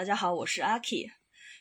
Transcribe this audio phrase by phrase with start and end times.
[0.00, 1.10] 大家好，我是阿 K。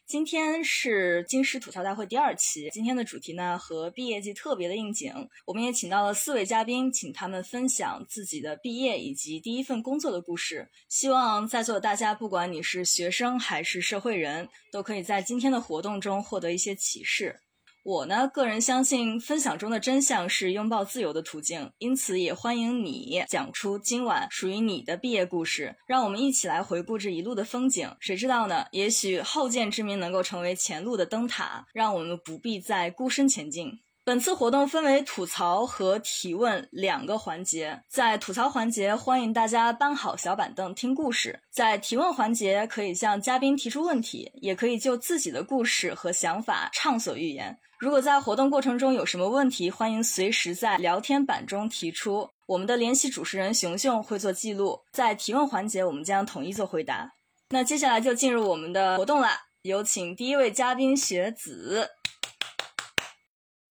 [0.08, 5.14] 今天是金狮吐槽大会第二期，今天的主题呢和毕业季特别的应景，
[5.46, 10.66] 我们也请到了四位嘉宾，请他们分享自己的毕业以及第一份工作的故事。
[10.88, 17.42] 希望在座的大家，不管你是学生还是社会人，都可以在今天的活动中获得一些启示。
[17.90, 27.90] 我呢，个人相信分享中的真相是拥抱自由的途径，因此也欢迎你讲出今晚属于你的毕业故事，让我们一起来回顾这一路的风景。
[28.00, 28.68] 谁知道呢？
[28.74, 33.80] 也许后见之明能够成为前路的灯塔，让我们不必再孤身前进。
[34.04, 47.58] 本次活动分为吐槽和提问两个环节，在吐槽环节，欢迎大家搬好小板凳听故事；在提问环节，可以向嘉宾提出问题，也可以就自己的故事和想法畅所欲言。
[47.80, 54.84] 如果在活动过程中有什么问题，欢迎随时在聊天板中提出，我们的联系主持人熊熊会做记录。
[54.92, 57.10] 在提问环节，我们将统一做回答。
[57.52, 61.90] 那接下来就进入我们的活动啦，有请第一位嘉宾学子。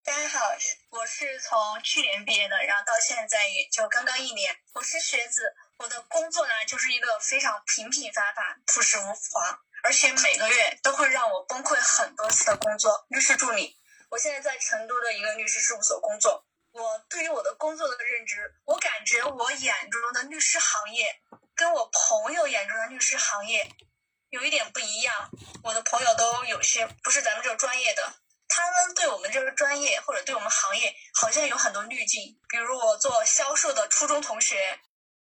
[0.03, 0.39] 大家好，
[0.89, 4.49] 我是从去年毕业的，然后到现在也就刚刚一年。
[4.73, 13.78] 我是学子，我的工作呢就是一个非常平平凡凡、朴实无华，而且每个月都会让我崩溃很多次的工作——律师助理。
[14.09, 16.45] 我现在在成都的一个律师事务所工作。
[16.71, 21.19] 我对于我的工作的认知，我感觉我眼中的律师行业
[21.55, 23.69] 跟我朋友眼中的律师行业
[24.29, 25.31] 有一点不一样。
[25.63, 28.13] 我的朋友都有些不是咱们这个专业的。
[28.47, 34.79] 他们对我们这个专业或者对我们行业好像有很多滤镜，比如我做销售的初中同学，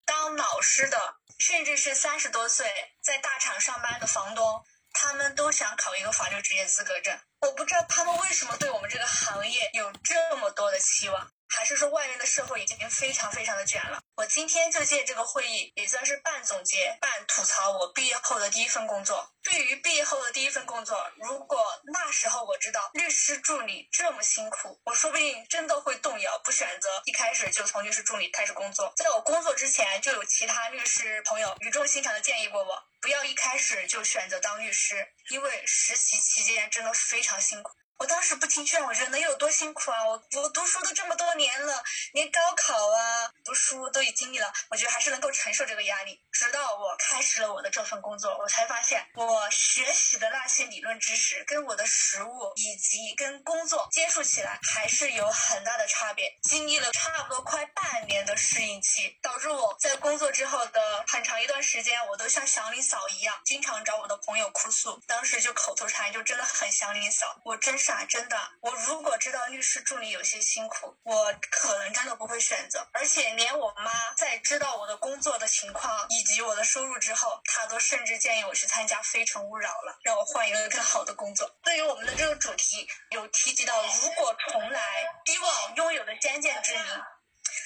[0.05, 2.69] 当老师的，甚至是三十多岁
[3.01, 7.17] 在大厂上班的房东，他们都想考一个法律职业资格证。
[7.45, 11.31] 我不知道他们为什么对我们这个行业有这么多的期望。
[11.47, 14.01] 还是说外面的社会已经非常非常的卷了？
[14.15, 19.31] 我今天就借这个会议，也算是半总结、半吐槽我毕业后的第一份工作。
[19.41, 28.91] 对于毕业后的第一份工作，如果那时候我知道律师助理这么辛苦，我说不定真的会动摇，不选择一开始就从律师助理开始工作。
[28.97, 34.95] 在我工作之前，就有其他律师朋友语重心长的建议过我，不要一开始就选择当律师，
[35.29, 37.71] 因为实习期间真的非常辛苦。
[37.97, 40.05] 我当时不听劝，我觉得能有多辛苦啊！
[40.05, 41.83] 我我读书都这么多年了，
[42.13, 46.21] 连高考啊、读书都已经历了，我觉得还是能够承受这个压力。
[46.31, 56.37] 直到我开始了我的这份工作，我才发现我学习的那些理论知识跟我的实务以及跟工作接触起来还是有很大的差别。
[56.43, 65.01] 经历了差不多快半年的适应期，导致我在工作之后的很长一段时间，我都像祥林嫂一样，经常找我的朋友哭诉。
[65.07, 68.35] 当时就口头禅就真的很祥林嫂，我真傻，真的。
[68.61, 72.89] 我如果知道律师助理有些辛苦，我可能真的不会选择。
[72.93, 81.47] 而且连我妈在知道我的工作的情况以及我的收入之后，她都甚至建议我去参加《非诚勿扰》了，让我换一个更好的工作。
[81.61, 84.81] 对于我们的这个主题，有提及到如果重来，
[85.27, 86.83] 希望拥有的先见之明。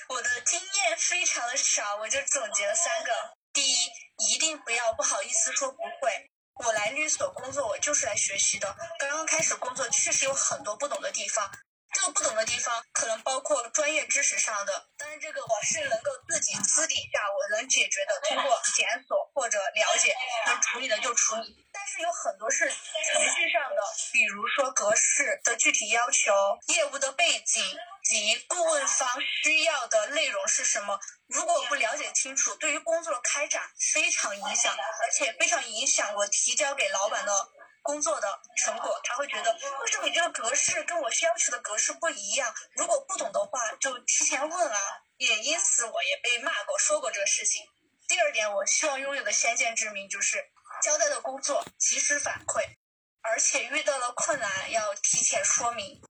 [0.09, 3.91] 我的经验非常的少，我就总结了三个：第一，
[4.28, 6.30] 一定不要不好意思说不会。
[6.56, 8.76] 我来律所工作，我就是来学习的。
[9.00, 11.50] 刚刚开始工作，确实有很多不懂的地方。
[11.92, 20.16] 这个不懂的地方，可能包括专业知识上的，但是这个我是能够自己私底下我能解决的，通过检索或者了解
[20.46, 21.66] 能处理的就处理。
[21.74, 23.81] 但是有很多是程序上的，
[24.14, 26.31] 比如说格式的具体要求、
[26.68, 27.64] 业务的背景
[28.09, 37.31] 及顾问方需要的内容是什么，如果不了解清楚，对于工作的开展非常影响，而且非常影响我提交给老板的。
[37.81, 42.53] 工作的成果，他会觉得为什么你这个格式跟我需要求的格式不一样？
[42.74, 44.80] 如果不懂的话，就提前问啊。
[45.18, 47.66] 也因此，我也被骂过，说过这个事情。
[48.08, 50.44] 第二点，我希望拥有的先见之明就是
[50.84, 52.64] 交代的工作及时反馈，
[53.22, 56.02] 而且遇到了困难要提前说明。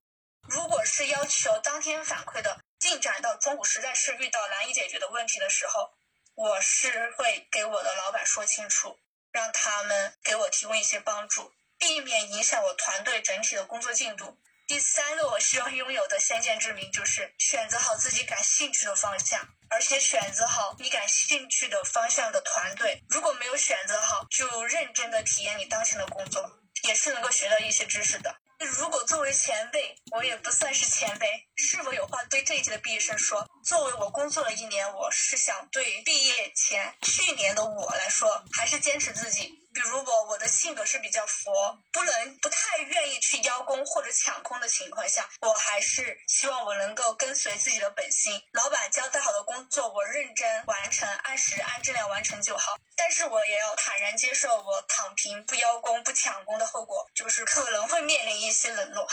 [0.50, 5.92] 如果是要求当天反馈的，进展到中午实在是遇到难以解决的问题的时候，
[6.34, 8.98] 我是会给我的老板说清楚，
[9.32, 11.54] 让他们给我提供一些帮助。
[11.78, 14.38] 避免影响我团队整体的工作进度。
[14.68, 23.04] 第三个，我希望拥有的先见之明就是选择好自己感兴趣的方向，而且选择好你感兴趣的方向的团队。
[23.08, 28.36] 如果没有选择好，就认真的体验你当前的工作，也是能够学到一些知识的。
[28.66, 33.48] 如果作为前辈，我也不算是前辈，是否有话对这一届的毕业生说？
[33.64, 39.59] 作为我工作了一年，我是想对毕业前去年的我来说，还是坚持自己。
[39.82, 48.44] 比如我，我的性格是比较佛，不能不太愿意去邀功或者抢功的情况下，我还是希望我能够跟随自己的本心。
[48.52, 52.78] 老板交代好的工作，我认真完成，按时按质量完成就好。
[52.98, 59.08] 但是我也要坦然接受，我躺平不邀功不抢功的后果，就是可能会面临一些冷落。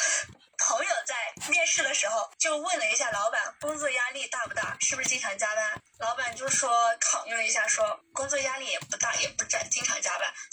[0.59, 1.15] 朋友在
[1.49, 4.77] 面试的时候就问了一下老板，工作压力大不大？
[4.81, 5.81] 是不是经常加班？
[5.99, 9.86] 老板就说考虑了一下，说工作压力也不大，也不占经。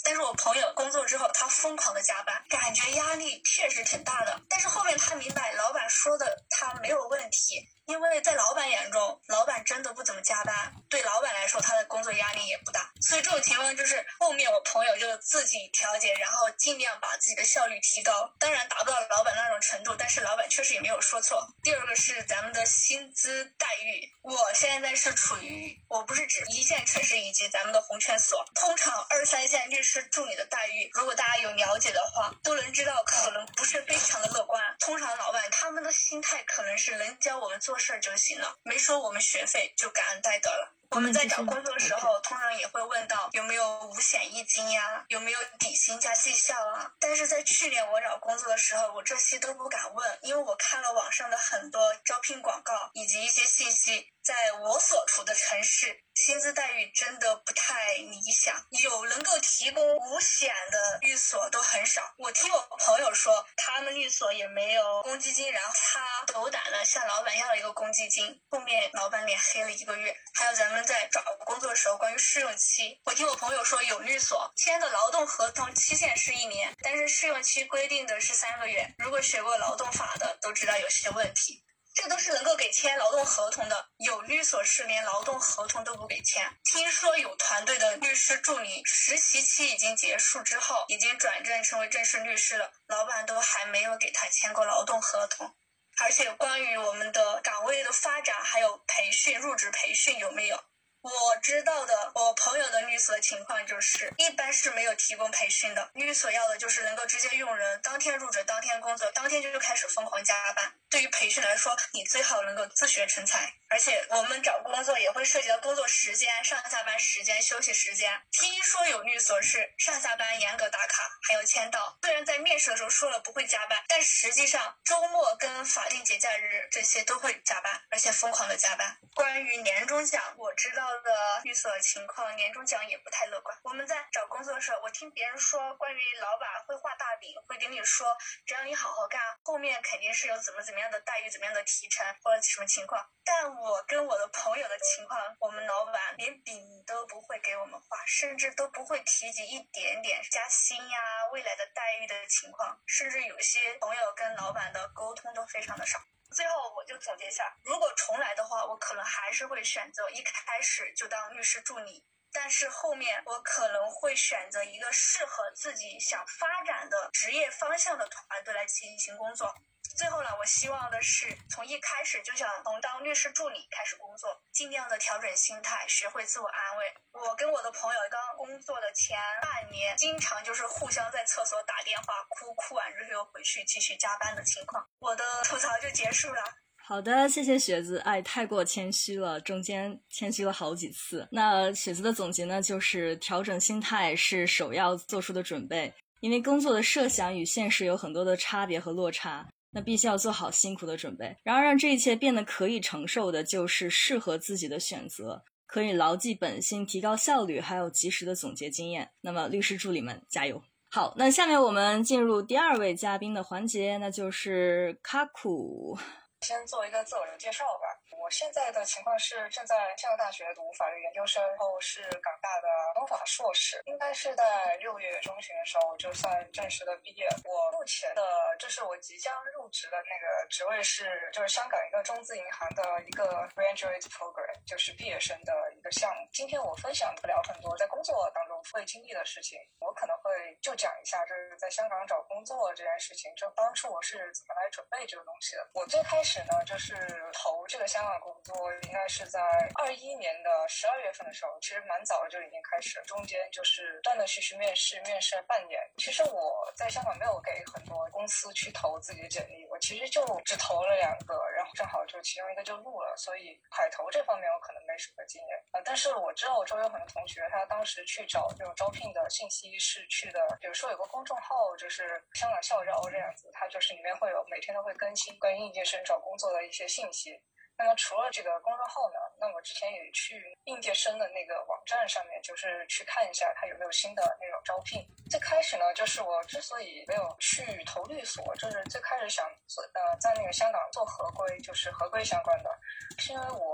[0.02, 4.40] 但是我朋友工作之后，他疯狂的加班，感觉压力确实挺大的。
[4.48, 7.68] 但是后面他明白，老板说的他没有问题。
[7.86, 12.93] 因为在老板眼中，老板真的不怎么加班，对老板来说，他的工作压力也不大。
[13.14, 18.34] 所以这种情况就是后面我朋友就自己调节，然后尽量把自己的效率提高。
[18.40, 21.46] 当然达不到老板那种程度，但是老板确实也没有说错。
[21.62, 34.60] 第二个是咱们的薪资待遇，我现在是处于，我不是指一线城市以及咱们的红圈所，通常二三线律师助理的待遇，如果大家有了解的话，都能知道可能不是非常的乐观。
[34.80, 37.78] 通常老板他们的心态可能是能教我们做。
[37.78, 40.73] 事就行了，没收我们学费就感恩戴德了。
[40.90, 46.92] 我们在找工作的时候，通常也会问到有没有五险一金呀，有没有底薪加绩效啊。
[47.00, 54.13] 但是在去年我找工作的时候，我这些都不敢问，因为我看了网上的很多招聘广告以及一些信息。
[54.24, 62.14] 在我所处的城市，薪资待遇真的不太理想，有能够提供五险的律所都很少。
[62.16, 70.16] 我听我朋友说，他们律所也没有公积金，然后他斗胆的向老板要了一个公积金，后面老板脸黑了一个月。
[70.32, 78.94] 还有咱们在找工作的时候，关于试用期，我听我朋友说，有律所签的劳动合同期限是一年，但是试用期规定的是三个月。
[78.96, 81.62] 如果学过劳动法的都知道有些问题。
[81.94, 86.52] 这都是能够给签劳动合同的，有律所是连劳动合同都不给签。
[86.64, 95.54] 听说有团队的律师助理实习期已经结束之后，已经转正成为正式律师了，老板都还没有给他签过劳动合同。
[95.98, 100.64] 而且关于我们的岗位的发展，还有培训、入职培训有没有？
[101.04, 105.90] 我知道的，我朋友的律所情况就是，一般是没有提供培训的。
[105.92, 110.72] 律所要的就是能够直接用人，当天入职，当天工作，当天就开始疯狂加班。
[110.88, 113.52] 对于培训来说，你最好能够自学成才。
[113.68, 118.22] 而且我们找工作也会涉及到工作时间、上下班时间、休息时间。
[118.30, 121.98] 听说有律所是上下班严格打卡，还有签到。
[122.00, 128.96] 虽然在面试的时候说了不会加班，但实际上周末跟法定节假日这些都会加班，而且疯狂的加班。
[129.14, 130.93] 关于年终奖，我知道。
[131.02, 133.56] 的律所情况，年终奖也不太乐观。
[133.62, 143.08] 我们在找工作的时候，我听别人说，关于老板会画大饼，会给你说，只要你好好干，后面肯定是有怎么怎么样的待遇，怎么样的提成或者什么情况。
[143.24, 155.98] 但我跟我的朋友的情况，我们老板连饼都不会给我们画，甚至都不会提及一点点加薪呀、未来的待遇的情况，甚至有些朋友跟老板的沟通都非常的少。
[156.34, 169.54] 最后我就总结一下，如果重来的话，我可能还是会选择一开始就当律师助理，但是后面我可能会选择一个适合自己想发展的职业方向的团队来进行工作。
[169.96, 176.94] 最后呢，我希望的是从一开始就想从当律师助理开始工作，尽量的调整心态，学会自我安慰。
[177.24, 184.84] 我跟我的朋友刚刚工作的前半年，经常就是互相在厕所打电话哭，哭完之后又回去继续加班的情况。
[184.98, 186.42] 我的吐槽就结束了。
[186.76, 187.96] 好的，谢谢雪子。
[188.00, 191.26] 哎，太过谦虚了，中间谦虚了好几次。
[191.32, 199.48] 那雪子的总结呢，就是调整心态是首要做出的准备，因为工作的设想与现实有很多的差别和落差。
[199.70, 205.42] 那必须要做好辛苦的准备，然而让这一切变得可以承受的，就是适合自己的选择，
[205.74, 209.10] 可以牢记本心，提高效率，还有及时的总结经验。
[209.22, 210.62] 那么，律师助理们加油！
[210.88, 215.98] 好，那下面我们进入第二位嘉宾的环节，那就是卡库。
[216.42, 218.03] 先做一个自我介绍吧。
[218.24, 227.28] 我现在的情况是正在香港大学读法律研究生，然后是港大的公法硕士，应该是在六月中旬的时候就算正式的毕业。
[227.44, 228.22] 我目前的，
[228.58, 236.26] 就是我即将入职的那个职位是，就是香港一个中资银行的一个 graduate program，就是毕业生的一个项目。
[236.32, 245.68] 今天我分享不了很多在工作当中会经历的事情，我可能会就讲一下，就是在香港找工作这件事情，就当初我是怎么来准备这个东西的。
[245.74, 246.96] 我最开始呢，就是
[247.30, 248.13] 投这个香港。
[248.20, 249.40] 工作应该是在
[249.74, 255.80] 二一年的十二月份的时候，其实蛮早就已经开始了，中间就是断断续续面试，面试了半年。
[255.98, 265.80] 其实我在香港没有给很多公司去投自己的简历，我其实就只投了两个，然后正好就其中一个就录了，所以海投这方面我可能没什么经验啊。
[265.84, 277.40] 但是我知道我周围有很多同学，他当时去找这种招聘的信息是去的，比如说有个公众号，就是香港校招这样子，它就是里面会有每天都会更新关于应届生找工作的一些信息。
[277.76, 285.04] 那么除了这个公众号呢，那我之前也去应届生的那个网站上面，就是去看一下他有没有新的那种招聘。
[285.28, 292.70] 最开始呢，就是我之所以没有去投律所，就是最开始想做呃在那个香港做合规，就是合规相关的，
[293.18, 293.73] 是因为我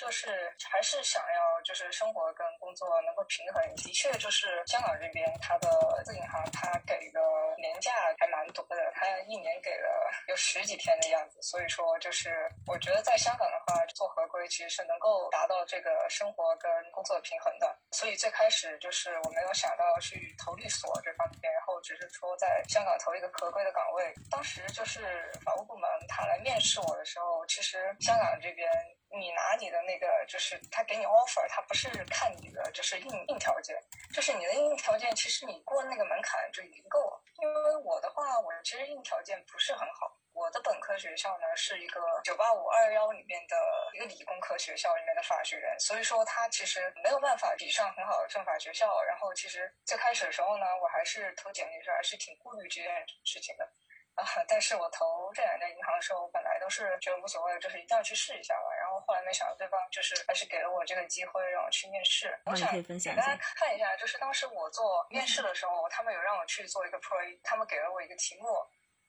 [0.00, 0.32] 就是
[0.72, 3.60] 还是想要就是生活跟工作能够平衡。
[3.76, 5.68] 的确，就是香港这边它的
[6.02, 7.20] 自营行它给的
[7.60, 13.50] 年假还蛮多的，它一年给了有十几天的样子，所以说就是我觉得在香港。
[13.50, 24.14] 的话做合规其实是能够达到这个生活跟工作平衡的，所以最开始就是我没有想到去投律所这方面，然后只是说在香港投一个合规的岗位。
[24.30, 28.70] 当时就是法务部门他来面试我的时候，其实香港这边
[29.12, 33.76] 你拿你的那个就是他给你 offer，他不是看你的就是硬硬条件，
[34.14, 37.22] 就是你的硬条件其实你过那个门槛就已经够了。
[37.38, 40.16] 因为我的话，我其实硬条件不是很好。
[40.32, 43.56] 我的本科学校呢是一个九八五二幺里面的
[43.94, 49.02] 一个理工科学校里面的法学院，所以说它其实没有办法比上很好的政法学校。
[49.02, 53.64] 然后其实最开始的时候呢，我还是投简历的时候还是挺顾虑这件事情的
[54.14, 54.24] 啊。
[54.46, 58.69] 但是我投这两家银行的时候，本来都是觉得无所谓，就是一定要去试一下嘛。
[59.10, 62.38] 然后后来没想到对方就是还是给了我这个机会让我去面试。
[62.44, 68.46] 我想给大家看一下，就是当时我做面试的时候，他们有让我去做一个 pre，他们给了我一个题目。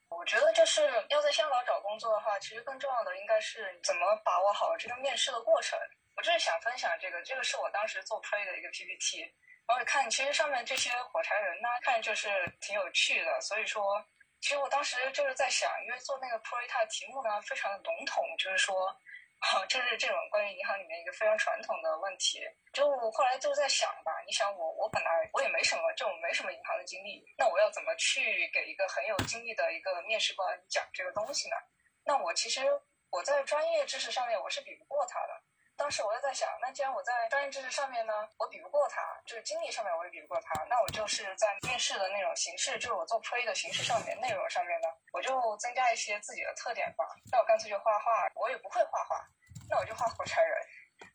[0.10, 5.78] 我觉得就是要在香港找工作的话，其实更重要的应该是怎么把握好这个面试的过程。
[6.18, 9.22] 我就是想分享这个，这个是我当时做 pre 的一个 PPT。
[9.68, 12.28] 然后看，其实上面这些火柴人呢，看就是
[12.60, 13.40] 挺有趣的。
[13.40, 14.04] 所以说，
[14.42, 18.98] 其实我当时就是在想，因为做那个 pre 它的题目呢，非常的笼统，就是说。
[19.44, 22.40] 好，这是这种关于银行里面一个非常传统的问题。
[22.72, 31.56] 就后来就在想吧，你想我，我本来我也没什么就没什么银行的经历，那我要怎么去给一个很有经历的一个面试官讲这个东西呢？
[32.06, 32.62] 那我其实
[33.10, 35.41] 我在专业知识上面我是比不过他的。
[35.82, 47.04] 当时我就在想，那既然我在专业知识上面呢，我比不过他，就是经历上面我也比不过他，那我就是在面试的那种形式，就是我做 pre 的形式上面，内容上面呢，我就增加一些自己的特点吧。
[47.32, 49.26] 那我干脆就画画，我也不会画画，
[49.68, 50.56] 那我就画火柴人。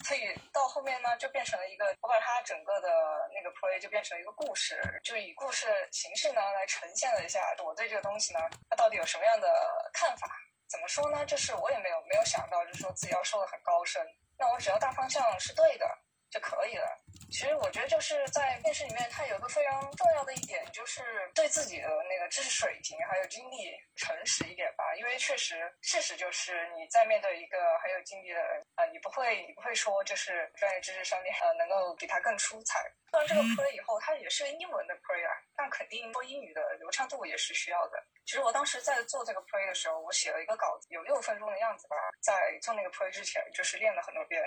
[0.04, 2.90] 所以到后面呢，就变成了一个，我把它整个的
[3.32, 9.48] 那个 pre 就变成了一个故事，就以故事形式呢来呈现了一下我对这个东西呢，它到底有什么样的
[9.92, 10.26] 看法？
[10.68, 11.24] 怎么说呢？
[11.24, 14.04] 就是我也没有没有想到，就是说自己要说的很高深。
[14.38, 16.05] 那我只要大方向是对的。
[16.36, 16.84] 就可以了。
[17.32, 21.02] 其实我觉得就是在面试里面，它有个非常重要的一点，就是
[21.34, 24.94] 对自己的那个知识水平还有经历诚实一点吧。
[24.96, 32.84] 因为确实事实就是你在面对一个很有经历的人啊，你不会你不会说就是专业知识上面呃能够比他更出彩。
[33.10, 37.98] 做完这个 pre 以后，它也是英文的 pre 啊，但肯定说英语的流畅度也是需要的。
[38.26, 41.96] 其实我当时在做这个 pre 的时候，我写了一个稿子，有六分钟的样子吧。
[42.20, 44.42] 在做那个 pre 之前，就是练了很多遍。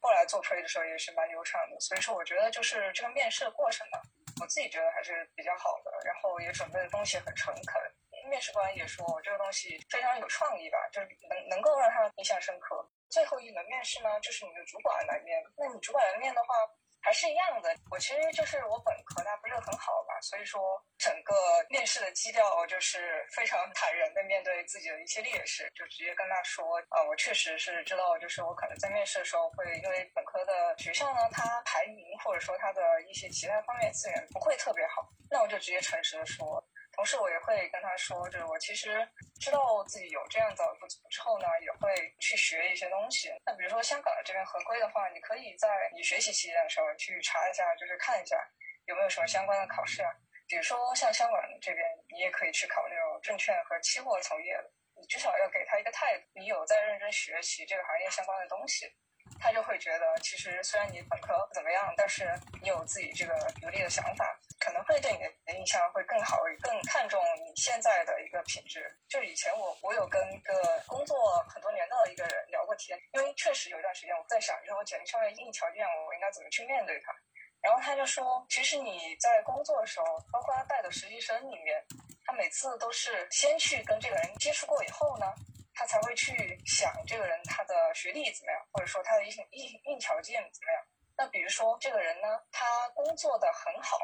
[0.00, 1.78] 后来做 pre 的时候也是蛮流畅的。
[1.80, 3.98] 所以说，我觉得就是这个面试的过程呢，
[4.40, 5.90] 我自己觉得还是比较好的。
[6.04, 7.80] 然后也准备的东西很诚恳，
[8.28, 12.88] 面试官也说我这个东西非常有创意吧，就是能能够让他印象深刻。
[13.08, 15.42] 最后一轮面试呢，就是你的主管来面。
[15.56, 16.48] 那你主管来面的话。
[17.02, 20.60] 还是一样的，我其实就是我本科它不是很好，所以说
[20.98, 21.34] 整个
[21.68, 36.62] 面试的基调就是非常坦然的面对自己的一些劣势，就直接跟他说，啊，我确实是知道，就是我可能在面试的时候会因为本科的学校呢，它排名或者说它的一些其他方面资源不会特别好，那我就直接诚实的说。
[36.92, 39.08] 同时，我也会跟他说，就是我其实
[39.40, 43.32] 知道自己有这样的不足之后呢，也会去学一些东西。
[43.46, 48.36] 那比如说香港的这边合规的话，你可以在你学习期间的时候去查一下，就是看一下
[49.10, 50.10] 什么相关的考试啊。
[50.46, 58.86] 比如说像香港这边，你也可以去考那种证券和期货从业的，你至少要给他一个态度，你有在认真学习这个行业相关的东西。
[59.38, 64.26] 他就会觉得，其实虽然你本科不怎么样，但是你有自己这个独立的想法，
[64.58, 68.90] 可能会对你的印象会更好，更看重你现在的一个品质。
[69.08, 71.16] 就以前我我有跟一个工作
[71.48, 77.14] 很多年的一个人聊过天，因为确实有一段时间我在想，就是我简历上面硬条件我应该怎么去面对他。
[77.62, 78.39] 然后他就说，
[78.70, 81.84] 是你在工作的时候，包括他带的实习生里面，
[82.24, 85.26] 他每次都是先去跟这个人接触过以后呢。
[85.72, 90.84] 他才会去想这个人他的学历怎么样，或者说他的一些硬硬条件怎么样。
[91.16, 93.96] 那比如说这个人呢，他工作的很好，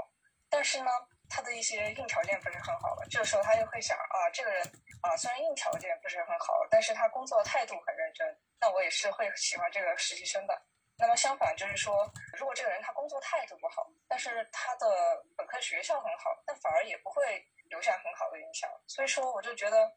[0.49, 0.91] 但是呢，
[1.29, 3.07] 他的一些硬条件不是很好的。
[3.11, 4.65] 这个时候他就会想啊，这个人
[5.03, 8.27] 啊，虽然硬条件不是很好，但是他工作态度很认真，
[8.59, 10.59] 那我也是会喜欢这个实习生的。
[10.99, 18.71] 那么相反，就是说，如果这个人他工作态度不好，但是他的本科学校很好，那反而也不会留下很好的印象。
[18.87, 19.93] 所以说，我就觉得，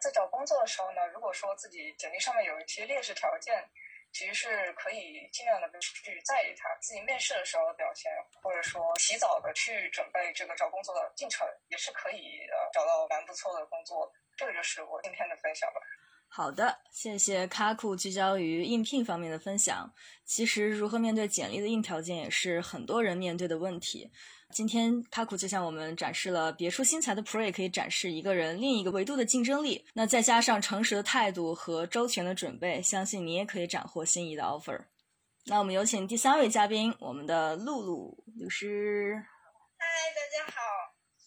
[0.00, 3.66] 在找工作的时候呢，如果说自己简历上面有一些劣势条件，
[4.12, 14.12] 其实是可以尽量的去在意他自己面试的时候的表现，或者说提早的去准备这个找工作的进程，也是可以呃找到蛮不错的工作。
[14.36, 15.80] 这个就是我今天的分享了。
[16.28, 19.92] 好的，谢谢卡库聚焦于应聘方面的分享。
[20.24, 24.10] 其实，如何面对简历的硬条件，也是很多人面对的问题。
[24.54, 29.84] 今天卡库就向我们展示了别出心裁的 Pro 可以展示一个人另一个维度的竞争力。
[29.92, 34.86] 那再加上诚实的态度和周全的准备，相信你也可以斩获心仪的 offer。
[35.44, 39.22] 那我们有请第三位嘉宾，我们的露露律师。
[39.76, 40.62] 嗨，大家好，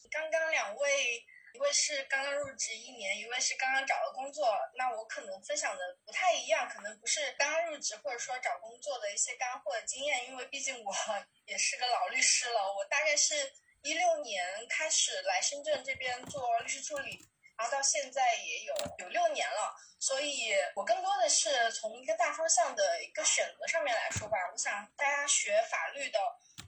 [0.10, 1.37] 刚刚两位。
[1.58, 4.48] 一位是刚刚入职一年，一位是刚刚找了工作。
[4.76, 10.94] 那我可能分享的不太一样，可能不是刚刚入职或者说找工作的一些干货经验，因为毕竟我
[11.48, 12.72] 也是个老律师了。
[12.76, 19.76] 我大概是一六年开始来深圳这边做律师助理，然后到现在也有有六年了。
[20.00, 24.38] 所以我更多的是从一个大方向的一个选择上面来说吧。
[24.52, 26.20] 我想大家学法律的。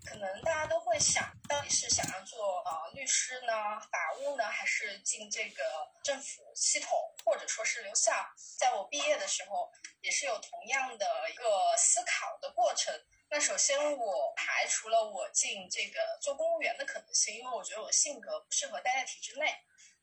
[0.05, 3.53] 可能大家都会想到底是想要做呃律师呢、
[3.91, 5.63] 法务呢，还是进这个
[6.01, 8.11] 政府系统，或者说是留校？
[8.57, 9.69] 在我毕业的时候，
[10.01, 12.93] 也是有同样的一个思考的过程。
[13.29, 19.53] 那首先我排除了我进这个做公务员的可能性，因为我觉得我性格不适合待在体制内。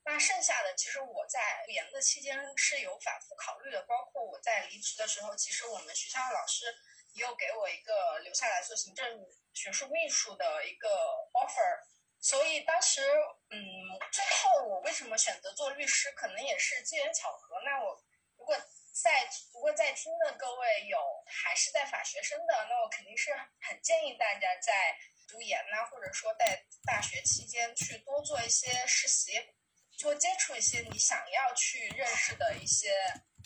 [0.06, 6.64] 那剩下的，其实我在研的期间是有反复考虑的，包括我在离职的时候，其实我们学校的老师
[7.12, 9.04] 也有给我一个留下来做行政。
[9.56, 10.86] 学术秘书的一个
[11.32, 11.80] offer，
[12.20, 13.00] 所以当时，
[13.48, 13.58] 嗯，
[14.12, 17.56] 最后我为什么选择做律师，可能也是机缘巧合。
[17.64, 18.04] 那我
[18.36, 18.54] 如果
[18.92, 23.32] 在如果在听的各位有还是在法学生的，那我肯定是
[23.62, 24.94] 很建议大家在
[25.26, 29.32] 读研呐，或者说在大学期间去多做一些实习，
[29.96, 32.90] 就接触一些你想要去认识的一些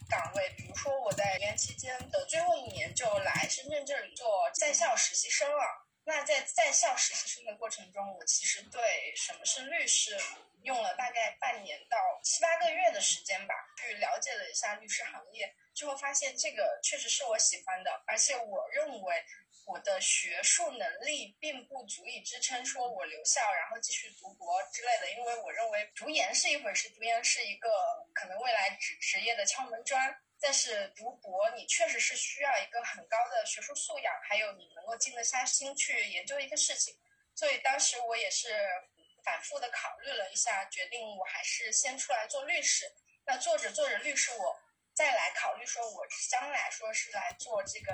[0.08, 0.48] 岗位。
[0.56, 5.86] 比如说我在研期间的最后一年就来深圳这里做在校实习生了。
[6.02, 10.18] 那在在校实习生的过程中，我其实对什么是律师
[10.62, 19.24] 用了大概半年到七八个月的时间吧，去了解了一下律师行业，最后发现这个确实是我喜欢的，而且我认为
[19.70, 27.70] 我的学术能力并不足以支撑说我留校然后继续读博之类的，因为我认为读研是一回事，读研是一个
[28.12, 30.12] 可能未来职职业的敲门砖。
[30.40, 36.92] 但是读博，你确实是需要一个很高的学术素养，还有你能够静得下心去研究一个事情。
[37.36, 38.48] 所以当时我也是
[39.22, 42.90] 反复的考虑了一下，决定我还是先出来做律师。
[43.24, 44.58] 那做着做着律师，我
[44.94, 47.92] 再来考虑说，我将来说是来做这个，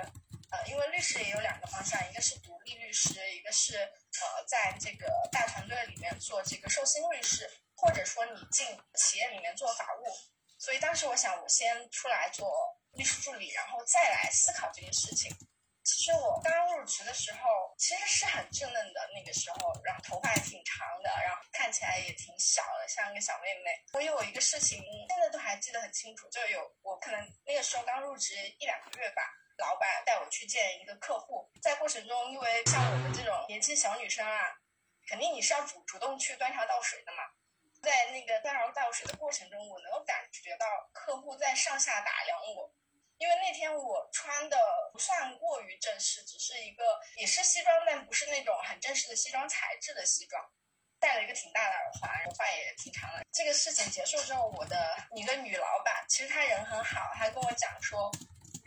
[0.49, 10.05] 呃，因为律师也有两个方向，一个是独立律师，一个是呃，在这个大团队里面做这个受薪律师，或者说你进企业里面做法务。
[10.57, 12.49] 所以当时我想，我先出来做
[12.93, 15.31] 律师助理，然后再来思考这件事情。
[15.83, 17.39] 其实我刚入职的时候，
[17.77, 23.71] 其实是很稚嫩的，那个时候，然后头发也挺长的，然后看起来也挺小的，像一个小妹妹。
[23.93, 29.21] 我有一个事情，现在都还记得很清楚，就有我可能那个时候刚入职一两个月吧，
[29.57, 34.55] 老板带我去见一个客户，在过程中，因为像我们这种年轻小女生啊，
[35.07, 37.23] 肯定你是要主主动去端茶倒水的嘛。
[37.81, 42.71] 在那个端茶倒水的过程中，我能够感觉到客户在上下打量我，
[43.17, 44.57] 因为那天我穿的
[44.93, 50.43] 不算过于正式，只是一个也是西装，但不是那种很正式的西装材质的西装，
[50.99, 53.25] 戴了一个挺大的耳环，头发也挺长的。
[53.31, 58.11] 这个事情结束之后，我的一个女老板，其实她人很好，她跟我讲说。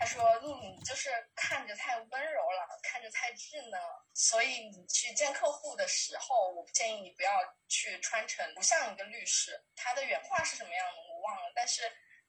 [0.00, 7.30] 他说：“露露，你就是看着太温柔了，看着太稚嫩了，所以你去见客户的时候，我不建议你不要
[7.68, 11.82] 去穿成不像一个律师。”他的原话是什么样的我忘了，但是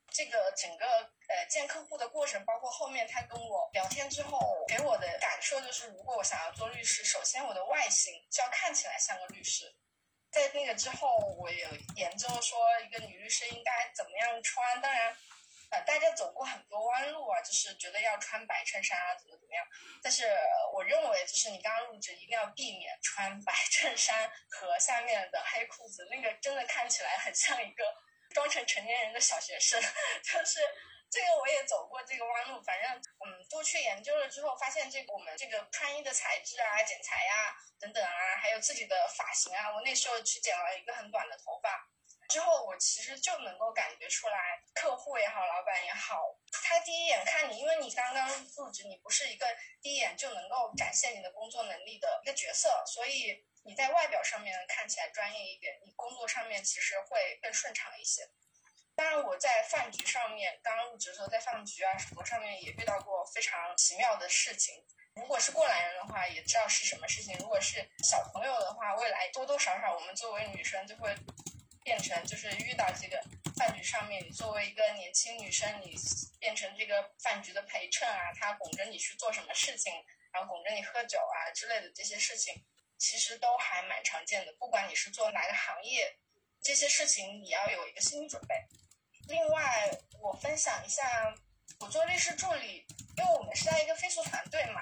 [0.09, 0.85] 这个整个
[1.29, 9.73] 呃见客户的过程，包括后面他跟我聊天之后给我的感受就是，如果我想要做律师，首先我的外形就要看起来像个律师。
[10.29, 15.15] 在那个之后，我有研究说一个女律师应该怎么样穿，当然。
[15.71, 19.65] 呃，大家走过很多弯路啊，就是觉得要穿白衬衫啊，怎么怎么样。
[20.03, 20.27] 但是
[20.73, 27.85] 我认为，就是你刚刚入职一定要避免穿白衬衫和下面的黑裤子，那个真的看起来很像一个
[28.33, 29.81] 装成成年人的小学生。
[30.23, 30.59] 就是
[31.09, 32.91] 这个我也走过这个弯路，反正
[33.23, 41.87] 嗯，多去研究了之后，发现这个我们这个穿衣的材质啊、剪裁呀等等啊，还有自己的发型啊，我那时候去剪了一个很短的头发。
[42.31, 49.45] 之后，我其实就能够感觉出来，客户也好，老板也好，他第一眼看你，因为你刚刚入职，你不是一个
[49.81, 58.29] 第一眼就能够展现你的工作能力的一个角色，所以你在外表上面看起来专业一点，你工作上面其实会更顺畅一些。
[58.95, 64.85] 当然，我在饭局上面刚入职的时候，在饭局啊什么上面也遇到过非常奇妙的事情。
[65.15, 71.13] 如果是过来人的话，也知道是什么事情；如果是小朋友的话，未来多多少少我们作为女生就会。
[71.83, 73.19] 变成就是遇到这个
[73.57, 75.95] 饭局上面，你作为一个年轻女生，你
[76.39, 79.91] 变成这个饭局的陪衬啊，他拱着你去做什么事情，
[80.31, 82.53] 然后拱着你喝酒啊之类的这些事情，
[82.97, 84.53] 其实都还蛮常见的。
[84.59, 86.17] 不管你是做哪个行业，
[86.61, 88.55] 这些事情你要有一个心理准备。
[89.27, 89.89] 另外，
[90.19, 91.35] 我分享一下，
[91.79, 92.85] 我做律师助理，
[93.17, 94.81] 因为我们是在一个飞速团队嘛，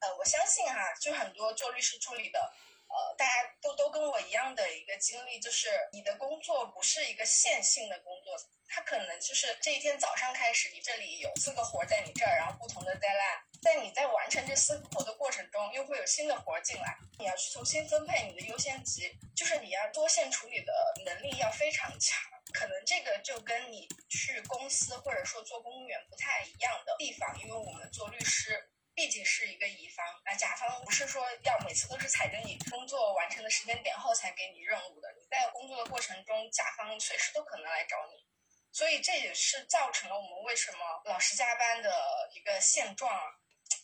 [0.00, 2.52] 呃，我相信哈，就很多做律师助理的。
[2.88, 8.34] 呃，大家都都跟我一样的一个经历，就是你的工作不是一个线性的工作，
[8.66, 20.72] 它可能就是这一天早上开始，你这里有四个活在你这儿，然后不同的 deadline，在你在完成这四个活的过程中，又会有新的活进来，你要去重新分配你的优先级，就是你要多线处理的
[21.04, 22.18] 能力要非常强，
[22.54, 28.67] 可能这个就跟你去公司或者说做公务员不太一样的地方，因为我们做律师。
[28.98, 35.08] 毕竟是一个乙方，那甲方不是说要每次都是踩着你工作完成的时间点后才给你任务的。
[35.16, 38.26] 你在工作的过程中，甲方随时都可能来找你，
[38.72, 41.88] 所以这也是造成了我们为什么老是加班的
[42.34, 43.22] 一个现状啊，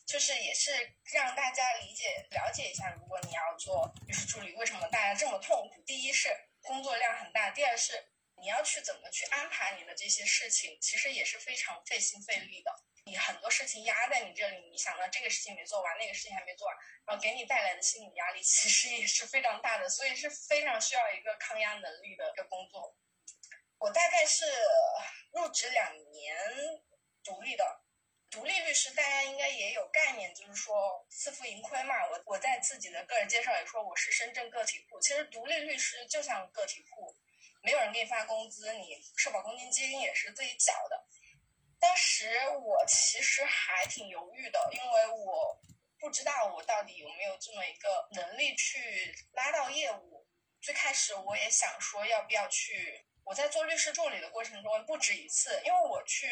[0.04, 0.72] 就是也是
[1.12, 5.80] 让大家理解了解一下，如果你要做律师助理，为什么大家这么痛苦？
[5.86, 6.28] 第一是
[6.60, 8.04] 工作量很大，第二是
[8.42, 12.74] 你要去怎么去安排你的这些事情，其实也是非常费心费力的。
[13.06, 22.96] 你很多事情压在你这里，你想到这个事情没做完，那个事情还没做完，然后给你带来的心理压力其实也是非常大的，所以是非常需要一个抗压能力的一个工作。
[23.78, 24.46] 我大概是
[25.32, 26.34] 入职两年
[27.22, 27.84] 独立的，
[28.30, 31.94] 独立律师大家应该也有概念，就是说自负盈亏嘛。
[32.06, 37.14] 我我在自己的个人介绍也说我是深圳个体户，其实独立律师就像个体户，
[37.62, 41.06] 没有人给你发工资，你社保公积金也是自己缴的。
[41.84, 42.30] 当时
[42.64, 45.60] 我其实还挺犹豫的，因为我
[46.00, 50.26] 不知道我到底有没有这么一个能力去拉到业务。
[50.62, 53.04] 最开始我也想说要不要去。
[53.22, 56.26] 我在做律师助理的过程中不止一次，因为我去，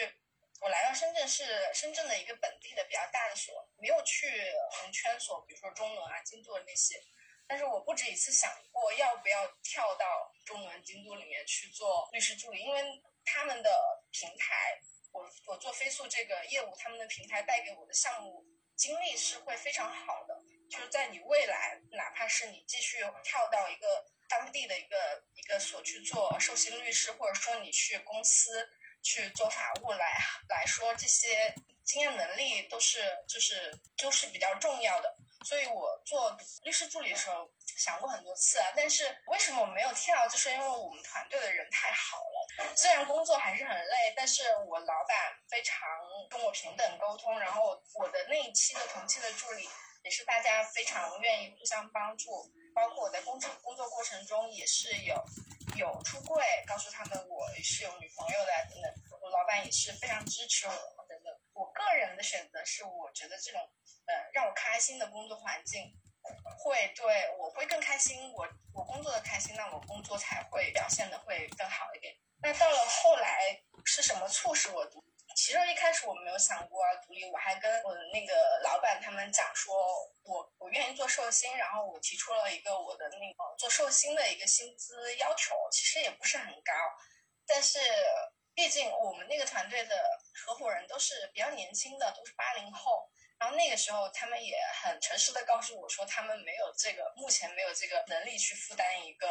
[0.62, 4.26] 我来到深圳是深圳的一个本地的比较大的所，没有去
[4.70, 6.98] 红圈所，比如说中伦啊、京都那些。
[7.46, 12.82] 但是我不止一次想过要不要跳到中伦、京都里面去做律师助理，因为
[13.22, 14.80] 他们的平台。
[15.12, 18.44] 我我做飞速这个业务，他们的平台带给我的项目
[18.76, 20.42] 经历是会非常好的。
[20.70, 28.66] 就是在你未来，哪怕是你继续跳到一个当地的一个一个所去做授信律师，或者说你去公司
[29.02, 35.14] 去做法务来来说，这些经验能力都是就是都是比较重要的。
[35.44, 40.26] 所以我做律师助理的时候想过很多次啊，但是为什么我没有跳？
[40.28, 42.74] 就是因为我们团队的人太好了。
[42.76, 45.16] 虽然工作还是很累，但是我老板
[45.48, 45.78] 非常
[46.30, 49.68] 跟我平等沟通，然后我的那一期的同期的助理
[50.04, 55.14] 也是大家非常愿意互相帮助，包括我在工作工作过程中也是有
[55.76, 61.32] 有出柜，告诉他们我是有女朋友的等等，我老板也是非常支持我等等。
[61.54, 63.60] 我个人的选择是，我觉得这种
[64.32, 65.94] 让我开心的工作环境，
[66.58, 68.32] 会对我会更开心。
[68.32, 72.14] 我我工作的开心，那我工作才会表现的会更好一点。
[72.40, 75.04] 那到了后来是什么促使我独？
[75.36, 79.74] 其实一开始我没有想过要独立，我还跟我的那个老板他们讲说，
[80.24, 86.72] 我我愿意做寿星，然后我提出了一个我的那个做寿星的一个薪资要求，其实也不是很高，
[87.46, 87.78] 但是。
[88.54, 89.96] 毕竟我们那个团队的
[90.44, 93.01] 合伙人都是比较年轻的，都是八零后。
[93.52, 99.28] 那个时候，他们也很诚实的告诉我说，他们没有这个，目前没有这个能力去负担一个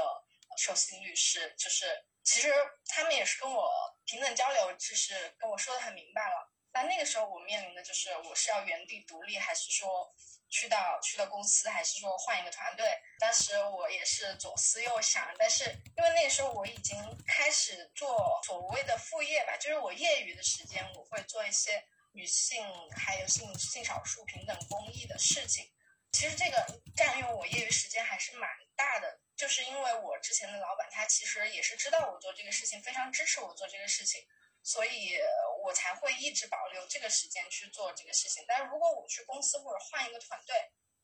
[0.57, 1.53] 寿星律师。
[1.57, 2.53] 就是其实
[2.87, 3.71] 他们也是跟我
[4.05, 6.51] 平等交流，就是跟我说的很明白了。
[6.73, 10.13] 那那个时候我面临的就是，我是要原地独立，还是说？
[10.53, 12.85] 去到去到公司，还是说换一个团队？
[13.19, 15.63] 当时我也是左思右想，但是
[15.95, 16.93] 因为那个时候我已经
[17.25, 25.71] 开始做所谓的副业吧，就是我业余的时间，我会做一些女性还有性性少数平等公益的事情。
[26.11, 34.21] 其实这个占用我业余时间还是蛮大的，就是因为我之前的老板他其实也是知道我做这个事情，非常支持我做这个事情。
[34.63, 35.17] 所以
[35.63, 38.45] 我才会一直保留这个时间去做这个事情。
[38.47, 40.55] 但如果我去公司或者换一个团队，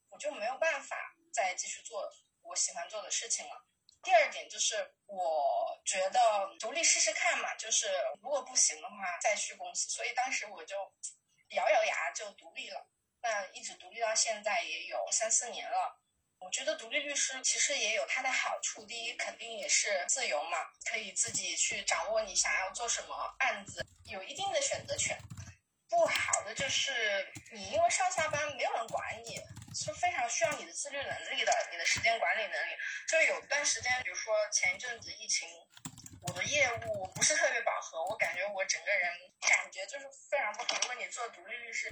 [0.09, 0.95] 我就没有办法
[1.33, 2.07] 再继续做
[2.43, 3.65] 我喜欢做的事情了。
[4.03, 6.19] 第二点就是，我觉得
[6.59, 7.87] 独立试试看嘛，就是
[8.21, 9.89] 如果不行的话再去公司。
[9.89, 10.75] 所以当时我就
[11.55, 12.85] 咬咬牙就独立了。
[13.21, 15.97] 那一直独立到现在也有三四年了。
[16.39, 25.17] 我觉得独立律师其实也有它的好处，第一肯定也是自由嘛，可以自己去掌握你想要做什么案子，有一定的选择权。
[25.97, 26.93] 不好的就是
[27.51, 29.41] 你因为上下班没有人管你，
[29.73, 32.77] 是非常需要你的自律能力的，你的时间管理能力。
[33.09, 35.49] 就有段时间，比如说前一阵子疫情，
[36.21, 39.09] 我的业务不是特别饱和，我感觉我整个人
[39.41, 40.79] 感觉就是非常不好。
[40.83, 41.89] 如果你做独立律师，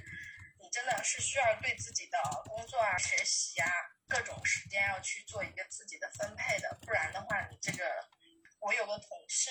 [0.62, 3.68] 你真的是需要对自己的工作啊、学习啊
[4.08, 8.08] 各种时间要去做一个自己的分配的，不然的话，你这个，
[8.60, 9.50] 我有个同事。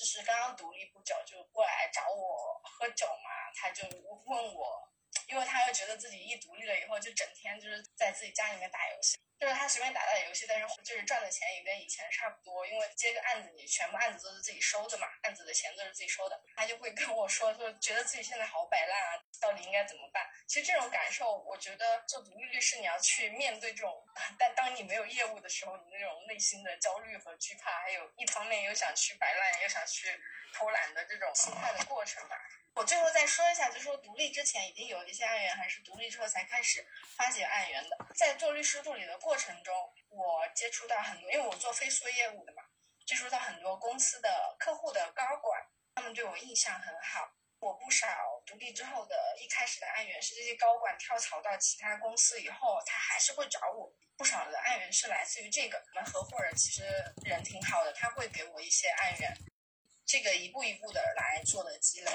[0.00, 3.86] 就是刚刚独立不久，就过来找我喝酒嘛，他就
[4.24, 4.88] 问我，
[5.28, 9.18] 因为他又觉得自己一独立了以后，就整天就是在自己家里面打游戏。
[9.40, 16.38] 就是他随便打打游戏，但是就是赚的钱也跟以前差不多，因为接个案子，你全部案子都是自己收的嘛，案子的钱都是自己收的。
[16.54, 20.28] 他就会跟我说，说觉得自己现在好摆烂啊，到底应该怎么办？
[20.46, 24.04] 其实这种感受，我觉得做独立律师，你要去面对这种，
[24.38, 30.20] 但当你没有业务的时候，你那种内心的焦虑和惧怕，还有一方面又想去摆烂，又想去
[30.52, 32.36] 偷懒的这种心态的过程吧。
[32.76, 37.96] 我最后再说一下，就说独立之前已经有一些案源，还是独立之后才开始发掘案源的。
[38.14, 39.72] 在做律师助理的过过程中，
[40.08, 42.64] 我接触到很多，因为我做飞速业务的嘛，
[43.06, 45.64] 接触到很多公司的客户的高管，
[45.94, 47.30] 他们对我印象很好。
[47.60, 48.08] 我不少
[48.44, 53.94] 独立之后的一开始的案源是这些高管跳槽到其他公司以后，他还是会找我。
[54.16, 56.82] 不少的案源是来自于这个，我们合伙人其实
[57.22, 59.32] 人挺好的，他会给我一些案源，
[60.04, 62.10] 这个一步一步的来做的积累。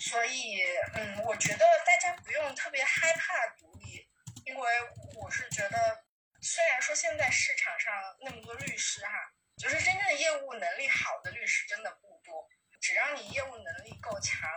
[0.00, 0.62] 所以，
[0.94, 4.08] 嗯，我觉得大家不用特别害怕独立，
[4.46, 4.70] 因为
[5.14, 6.01] 我是觉得，
[6.42, 9.12] 虽然说现在市场上那么多律师哈，
[9.56, 12.48] 就是真正业务能力好的律师真的不多。
[12.80, 14.50] 只要你业务能力够强，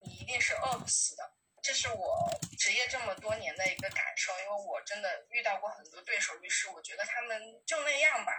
[0.00, 1.34] 你一定是饿不死的。
[1.62, 8.32] 这是我职业这么多年的一个感受，因为我真的遇到过很多对手律师，我觉得他们就那样吧。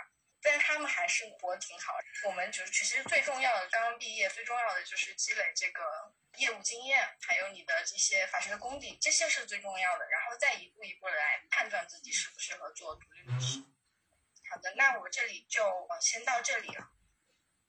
[0.43, 1.93] 但他们还是活挺好。
[2.25, 5.83] 我们就是其实最重要的，刚刚毕业最重要的就是积累这个
[6.37, 10.05] 业务经验，还有你的这些法学的功底，这些是最重要的。
[10.09, 13.59] 然后再一步一步来判断自己适不适合做独立律师。
[14.49, 15.61] 好的，那我这里就
[16.01, 16.91] 先到这里了。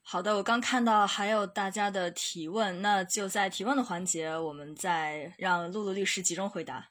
[0.04, 6.90] 好的，我刚看到还有大家的提问，那就在提问的环节，我们再让露露律师集中回答。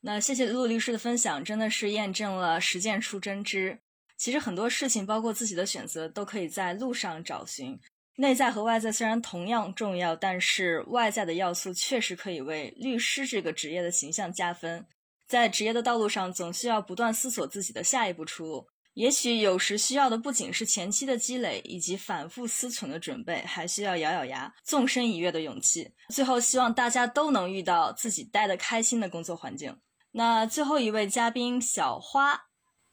[0.00, 3.80] 那谢谢露露律师的分享，真的是验证了实践出真知。
[4.16, 7.80] 其实很多事情，包括自己的选择，都可以在路上找寻。
[8.16, 14.86] 内在和外在虽然同样重要，但是外在的要素确实可以为律师这个职业的形象加分。
[15.26, 18.68] 在职业的道路上，总需要不断思索自己的下一步出路。
[18.92, 25.90] 也许有时需要的不仅是前期的积累以及反复思忖的准备，还需要咬咬牙、纵身一跃的勇气。
[26.10, 29.80] 最后，希望大家都能遇到自己待得开心的工作环境。
[30.10, 32.32] 那最后一位嘉宾小花。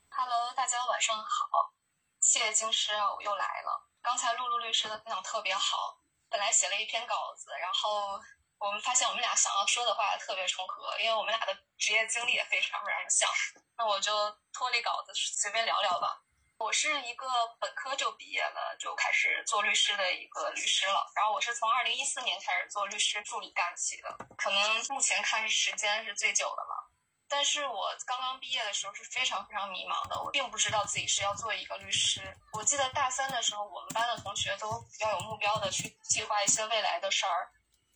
[0.07, 1.73] Hello，大家晚上好，
[2.21, 3.88] 谢谢京师，我又来了。
[4.01, 5.97] 刚才露露律师的分享特别好，
[6.29, 8.19] 本来写了一篇稿子，然后
[8.57, 13.29] 我们发现我们俩想要说的话特别重合，因为我们俩的职业经历也非常非常像。
[13.77, 14.11] 那我就
[14.51, 16.21] 脱离稿子，随便聊聊吧。
[16.57, 17.25] 我是一个
[17.57, 21.09] 本科就毕业了，就开始做律师的一个律师了。
[21.15, 26.91] 然后我是从二零一四年开始做律师助理干起的，可能目前看时间是最久的了。
[27.29, 32.35] 但是我刚刚毕业的时候是非常非常迷茫的，我并不知道自己是要做一个律师。
[32.53, 37.51] 我记得大三的时候，我们班的同学都比较有目标的去计划一些未来的事儿，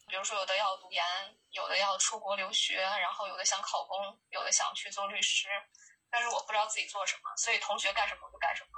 [0.07, 1.03] 比如说有的要读研，
[1.49, 5.47] 有的要出国留学，然后有的想考公，有的想去做律师。
[6.11, 8.69] 但是我不知道自己做什么，所以同学干什么我就干什么。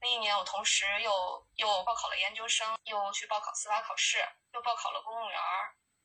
[0.00, 5.38] 那一年我同时又又报考了研究生，又去报考司法考试，又报考了公务员，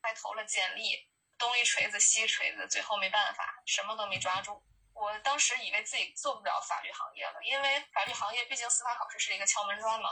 [0.02, 1.08] 还投了简历。
[1.44, 4.64] 东一锤子西一锤子，最后没办法，什么都没抓住。
[4.94, 10.10] 我当时以为自己做不了法律行业了，因为法律行业毕竟司法考试是一个敲门砖嘛。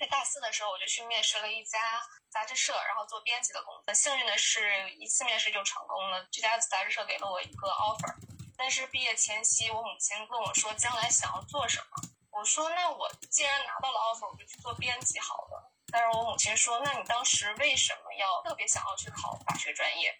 [0.00, 3.94] 在大四的时候，我就去面试了一家杂志社，然后做编辑的工作。
[3.94, 8.12] 幸运的是，一次面试就成功了，这家杂志社给了我一个 offer。
[8.56, 20.18] 但是毕业前夕，我母亲问我说：“将来想要做什么？”我说：“那我既然拿到了 offer，我就去做编辑好了。”但是我母亲说：“那你当时为什么要特别想要去考法学专业？”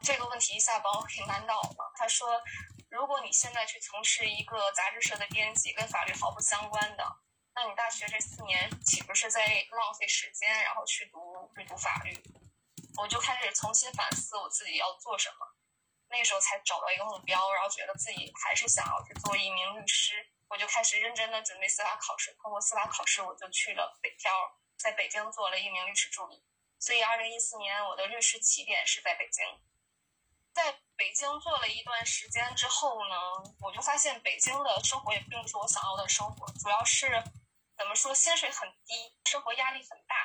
[0.00, 1.92] 这个问题一下把我给难倒了。
[1.96, 2.40] 他说
[2.90, 7.04] ：“如果你现在去从事一个杂志社的编辑，跟法律毫不相关的，
[7.54, 10.48] 那你大学这四年岂不是在浪费时间？
[10.62, 12.12] 然后去读去读法律？”
[12.96, 15.46] 我就开始重新反思我自己要做什么。
[16.08, 20.26] 那时候才找到一个目标，然后觉得自己还是想要去做一名律师。
[20.48, 22.34] 我就开始认真的准备司法考试。
[22.40, 24.32] 通过司法考试，我就去了北漂。
[24.78, 26.42] 在北京做了一名律师助理，
[26.78, 29.44] 所以二零一四年我的律师起点是在北京。
[30.58, 33.14] 在北京做了一段时间之后呢，
[33.60, 37.06] 我就发现北京的生活也并不是我想要的生活，主要是
[37.76, 40.16] 怎么说，薪水很低，生活压力很大。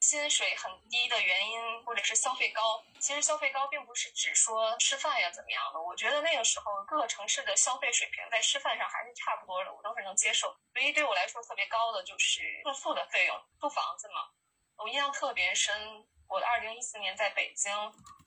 [0.00, 2.84] 薪水很低的原因，或者是消费高。
[3.00, 5.80] 其实消费高并不是指说吃饭呀怎么样的。
[5.80, 10.54] 我觉得那个时候各个城市的消费水平在吃饭上还是差不多的，我都是能接受。
[10.74, 14.28] 唯一对我来说特别高的就是住宿的费用，租房子嘛。
[14.76, 17.72] 我印象特别深，我的二零一四年在北京，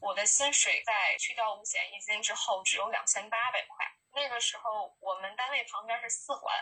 [0.01, 3.85] 我的薪水在去掉五险一金之后只有两千八百块。
[4.13, 6.53] 那个时候我们单位旁边是四环。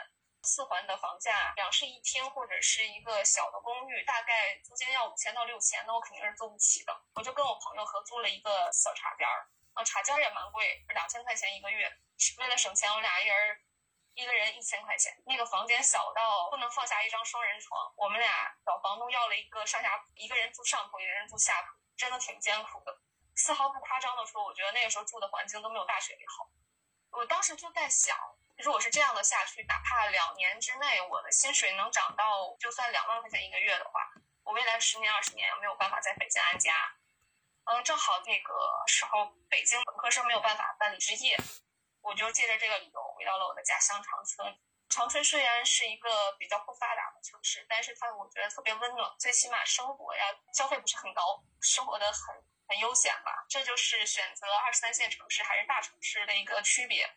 [0.42, 6.96] 四环的房价，两室一厅或者是一个小的公寓，大概租金要五千到六千，那我肯定是租不起的。
[7.14, 11.92] 我就跟我朋友合租了一个小茶间儿，啊，茶间也蛮贵，两千块钱一个月。
[12.38, 13.60] 为了省钱，我俩一人
[14.20, 15.16] 一个人一千块钱。
[15.26, 23.00] 那个房间小到不能放下一张双人床，我们俩找房东要了一个上下铺，一个人住上铺，一个人住下铺，真的挺艰苦的。
[23.36, 26.50] 丝毫不夸张的说，我觉得那个时候住的环境都没有大学里好。
[27.12, 28.16] 我当时就在想。
[28.62, 34.02] 如果是这样的下去，哪怕两年之内我的薪水能涨到就算两万块钱一个月的话，
[34.44, 36.74] 我未来十年二十年也没有办法在北京安家。
[37.64, 38.54] 嗯，正好那个
[38.86, 41.38] 时候北京本科生没有办法办理执业，
[42.02, 44.58] 我就借着这个理由回到了我的家乡长春。
[44.90, 46.10] 长春虽然是一个
[46.40, 52.36] 比较不发达的城市，但是它我觉得特别温暖，最起码生活呀消费不是很高，生活的很
[52.68, 53.46] 很悠闲吧。
[53.48, 57.08] 这就是选择二三线城市还是大城市的一个区别。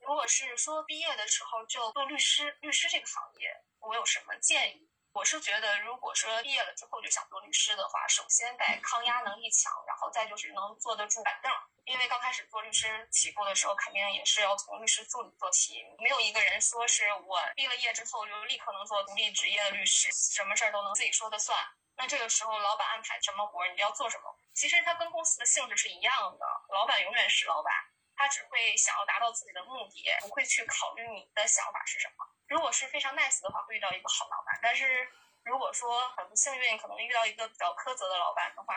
[0.00, 4.88] 如果是说毕业的时候就做律师，律师这个行业，我有什么建议？
[5.12, 11.50] 我是觉得，如果说毕业了之后就想做律师的话，首先得抗压能力强，然后再就是能坐得住板凳。
[11.88, 21.56] 因为刚开始做律师起步的时候，肯定也是要从律师助理做起，没有一个人说是我毕了业之后就立刻能做独立职业的律师，什么事儿都能自己说的算。
[21.96, 24.36] 那这个时候，老板安排什么活儿，你要做什么？
[24.54, 27.72] 其实它跟公司的性质是一样的，老板永远是老板。
[28.14, 32.26] 他只会想要达到自己的目的，不会去考虑你的想法是什么。
[32.48, 35.08] 如果是非常 nice 的话，会遇到一个好老板；但是
[35.44, 38.74] 如果说很不幸运，可能遇到一个比较苛责的老板的话，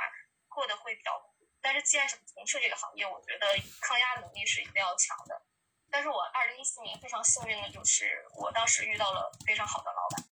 [0.48, 1.31] 过得会比较苦。
[1.62, 3.48] 但是既然是从事这个行业，我觉得
[3.82, 5.42] 抗压能力是一定要强的。
[5.90, 10.26] 但是我二零一四年非常幸运的就是，我当时遇到了非常好的老板。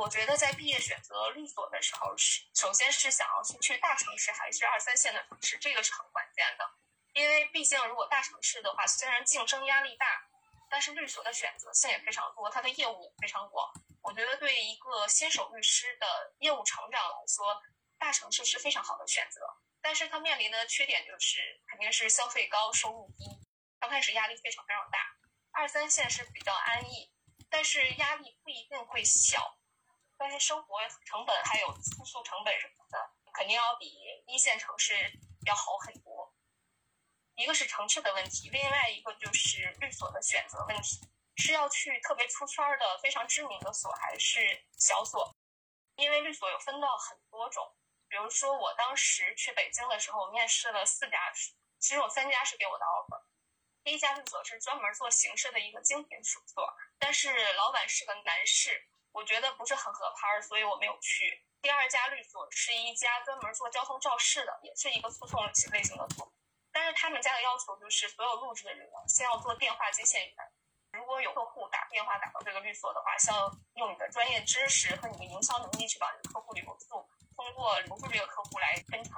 [0.00, 6.68] 我觉得在毕业选择律所的时候，是首先是想要去去大城市还是二三线的城市，这个是很关键的。
[7.14, 10.28] 因为毕竟，如果大城市的话，虽然竞争压力大，
[10.68, 13.72] 但是律所的选择性也非常多，它的业务也非常广。
[14.02, 17.62] 我觉得对一个新手律师的业务成长来说，
[17.98, 19.40] 大城市是非常好的选择。
[19.86, 23.24] 但是它面临的缺点就是，肯定是消费高、收入低，
[23.78, 24.98] 刚开始压力非常非常大。
[25.52, 27.08] 二三线是比较安逸，
[27.48, 29.56] 但是压力不一定会小，
[30.18, 32.98] 但是生活成本还有住宿成本什么的，
[33.32, 33.86] 肯定要比
[34.26, 34.92] 一线城市
[35.46, 36.34] 要好很多。
[37.36, 45.32] 一个是城市的问题，另外一个就是律所的选择问题，是要去特别出圈的非常知名的所，还是小所？
[45.94, 47.72] 因为律所有分到很多种，
[48.08, 51.32] 比如说我当时去北京的时候，我面试了四家，
[51.78, 53.22] 其实有三家是给我的 offer。
[53.82, 56.44] 第一家律所是专门做刑事的一个精品所，
[56.98, 61.44] 但是老板是个男士，我觉得不是很合拍，所以我没有去。
[61.62, 66.32] 第二家律所是一家专门做交通肇事的，也是一个诉讼类型的所。
[66.72, 70.36] 但是他们家的要求就是，所有入职的人先要做电话接线员。
[70.92, 77.08] 如果有客户打电话打到这个律所的话，需要用你的专业知识和你的营销能力去把这个客户留住，
[77.46, 79.14] 通过留住这个客户来分成。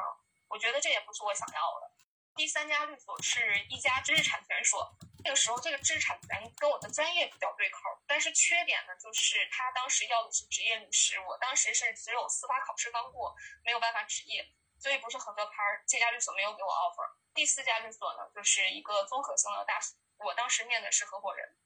[0.48, 1.90] 我觉得这也不是我想要的。
[2.36, 4.86] 第三家律所是一家知识产权所，
[5.24, 14.46] 那个时候这个知识产权跟我的专业比较对口，但是缺点呢，就是他当时要的是职业律师，我当时是只有司法考试刚过，没有办法执业，
[14.78, 15.82] 所以不是合格牌儿。
[15.88, 17.10] 这家律所没有给我 offer。
[17.32, 19.96] 第四家律所呢，就是一个综合性的大所。
[20.18, 21.56] 我当时面的是合伙人。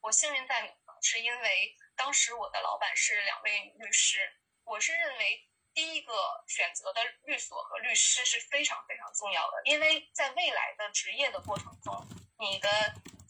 [0.00, 0.72] 我幸运在哪？
[1.02, 4.34] 是因为当时我的老板是两位律师。
[4.64, 6.12] 我是认为第一个
[6.48, 12.04] 选择的律所和律师是非常非常重要的，因为在未来的职业的过程中，
[12.36, 12.68] 你的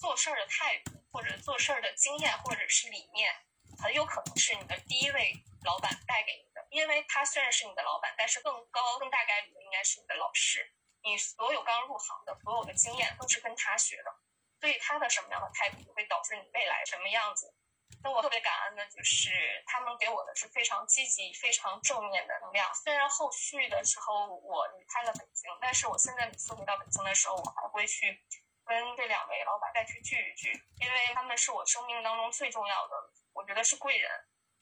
[0.00, 3.30] 做事儿的态度，或者做事儿的经验，或者是理念，
[3.78, 6.66] 很有可能是你的第一位老板带给你的。
[6.70, 10.72] 因为他虽然是你的老板，但是更高、更大概率的应该是你的老师。
[11.02, 14.10] 你所有刚入行的所有的经验都是跟他学的，
[14.58, 17.54] 所以他的什么样的态度会导致你未来什么样子。
[18.02, 19.30] 那我特别感恩的就是
[19.66, 22.72] 他们给我的是非常积极、非常正面的能量。
[22.74, 28.22] 虽然后续的时候我离开了北京，但是我现在每次回到北京的时候，我还会去
[28.64, 32.94] 跟这两位老板再去聚一聚，因为他们是我生命当中最重要的，
[33.32, 34.10] 我觉得是贵人，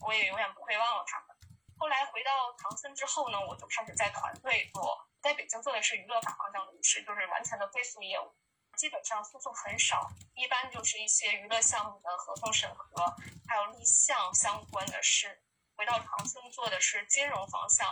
[0.00, 1.36] 我也永远不会忘了他们。
[1.78, 8.34] 后来回到唐森之后呢，我就开始在团队做，在北京做的是娱乐法方向的律师，就是完全的非诉业务，
[8.76, 13.16] 基本上诉讼很少，一般就是一些娱乐项目的合同审核，
[13.48, 15.42] 还有立项相关的事。
[15.76, 17.90] 回到长春做的是金融方向，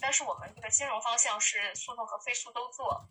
[0.00, 3.08] 但是我们这个金融方向是诉讼和非诉都做。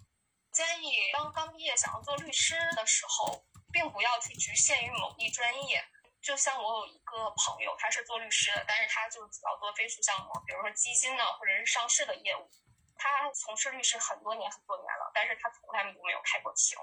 [0.52, 5.84] 建议刚刚毕业想要做律师的时候，并不要去局限于某一专业。
[6.22, 12.50] 就像我有一个朋友，他是做律师的，但是他就主要做非诉项目，比如说基金呢，或者是上市的业务。
[12.98, 16.78] 他从事律师很多年很多年了，但是他从来没有开过庭。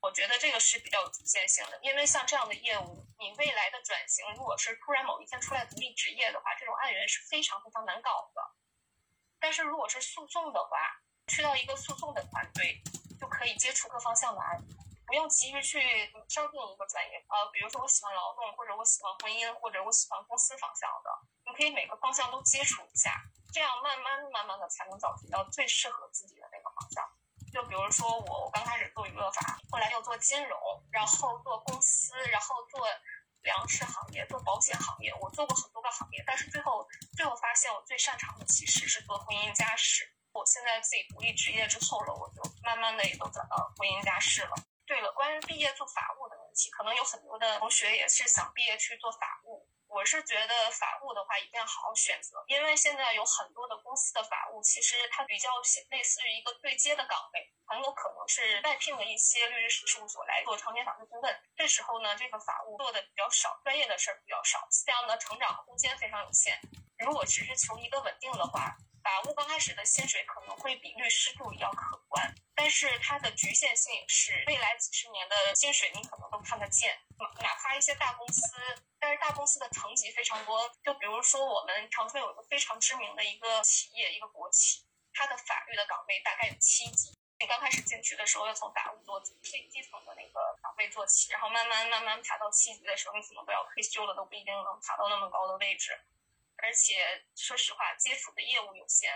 [0.00, 8.40] 我觉得这个是比较有局限性的，因为像这样的业务，你未来的转型，如果是突然某一天出来独立职业的话，这种案源是非常非常难搞的。
[9.40, 10.78] 但是如果是诉讼的话，
[11.26, 12.80] 去到一个诉讼的团队，
[13.18, 14.62] 就可以接触各方向的案。
[15.06, 15.78] 不用急于去
[16.28, 21.10] 商定一个专业，呃，比如说我喜欢劳动，或者我喜欢婚姻，或者我喜欢公司方向的，
[21.46, 23.22] 你可以每个方向都接触一下，
[23.54, 27.04] 这样慢慢慢慢的才能找到最适合自己的那个方向。
[27.52, 30.58] 就比如说我，我刚开始做娱乐法，后来又做金融，
[30.90, 32.84] 然后做公司，然后做
[33.42, 36.86] 粮食行业，做保险行业，我做过很多个行业，但是最后
[37.16, 40.12] 最后发现我最擅长的其实是做婚姻家事。
[40.32, 44.56] 我现在自己独立职业之后了，我就慢慢的也都转到婚姻家事了。
[44.86, 49.68] 对了，关于毕业做法务的问题，可能有很多的同学也是想毕业去做法务。
[49.88, 55.50] 我是觉得法务的话一定要好好选择，因为现在有很多的公司的法务，其实它比较
[55.90, 61.40] 类似于一个对接的岗位，很有可能是外聘的一些律师事务所来做常年法律顾问。
[61.56, 66.60] 这时候呢，这个法务做的比较少，专业的事儿比较少，这样的成长空间非常有限。
[66.98, 76.98] 如果只是求一个稳定的话，法务刚开始的薪水可能会比律师助理要可观，但是它的局限性是未来几十年的薪水你可能都看得见。
[77.18, 78.40] 哪怕一些大公司，
[78.98, 80.66] 但是大公司的层级非常多。
[80.82, 84.82] 就比如说我们长春有一个非常知名的一个企业，一个国企，
[85.12, 87.14] 它的法律的岗位大概有七级。
[87.38, 95.92] 你刚开始进去的时候要从法务做最基层的那个岗位做起，然后慢慢慢慢爬到七级的时候，你可能都要退休了，都不一定能爬到那么高的位置。
[96.56, 99.12] 而且说实话，接触的业务有限，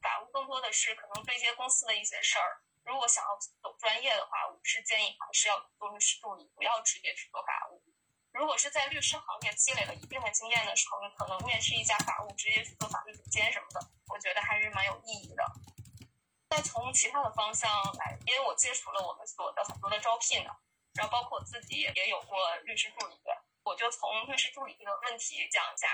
[0.00, 2.62] 法务更多的是可能对接公司的一些事儿。
[2.84, 7.82] 如果想要走专业的话，我是建议还是要做律师助理，不要直接去做法务。
[8.32, 15.44] 如果是在律师行业积累了一定的经验的时候，你可能面试一家法务，直接去做法律总监什么的，我觉得还是蛮有意义的。
[16.50, 20.50] 再从其他的方向来，因为我接触了我们所的很多的招聘的，
[20.94, 23.18] 然后包括我自己也有过律师助理，
[23.64, 25.88] 我就从律师助理这个问题讲一下。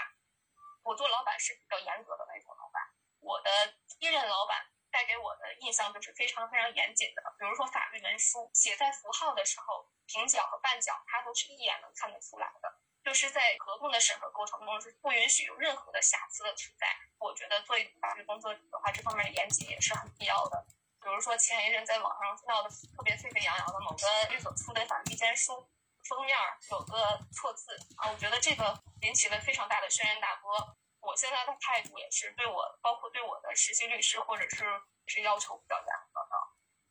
[0.82, 2.82] 我做老板是比较严格的那种老板，
[3.20, 3.51] 我的
[3.99, 7.22] 第一任老板带给我的印象就是非常非常严谨的。
[7.38, 12.68] 比如说法律文书写在符号的时候，平角和半角，它都是一眼能看得出来的。
[13.03, 16.86] 就是在合同的审核过程中是不允许有任何的瑕疵的存在。
[17.18, 20.66] 我觉得做法律工作者的话，这方面的严谨也是很必要的。
[21.01, 25.66] 比如说前一阵在网上闹的特别沸沸扬扬的某个律所出的法律意见书。
[26.09, 26.36] 封面
[26.70, 30.76] 有个错字啊，我觉得这个引起了非常大的轩然大波。
[31.01, 34.65] 我现在的态度也是对我，包括对我的实习律师或者是
[35.07, 36.37] 是要求比较严格的。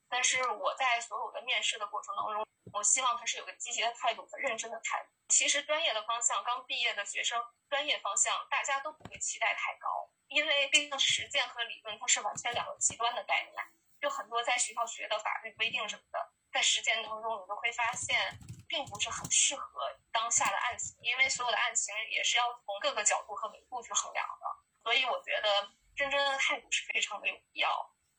[0.09, 5.09] 但是我在所有的面试的过程当中，我希望他是有个积极的态度和认真的态度。
[5.29, 7.39] 其实专业的方向，刚毕业的学生，
[7.69, 13.63] 专业方向大家都不会期待太高，因为毕竟实践和理论它是完全两个极端的概念。
[14.01, 18.37] 就很多在学校学的法律规定什么的，在实践当中你都会发现。
[18.69, 24.45] 并不是很适合当下的案情，因为所有的案情也是要从各个角度和维度去衡量的，
[24.83, 27.67] 所以我觉得认真的态度是非常的有必要。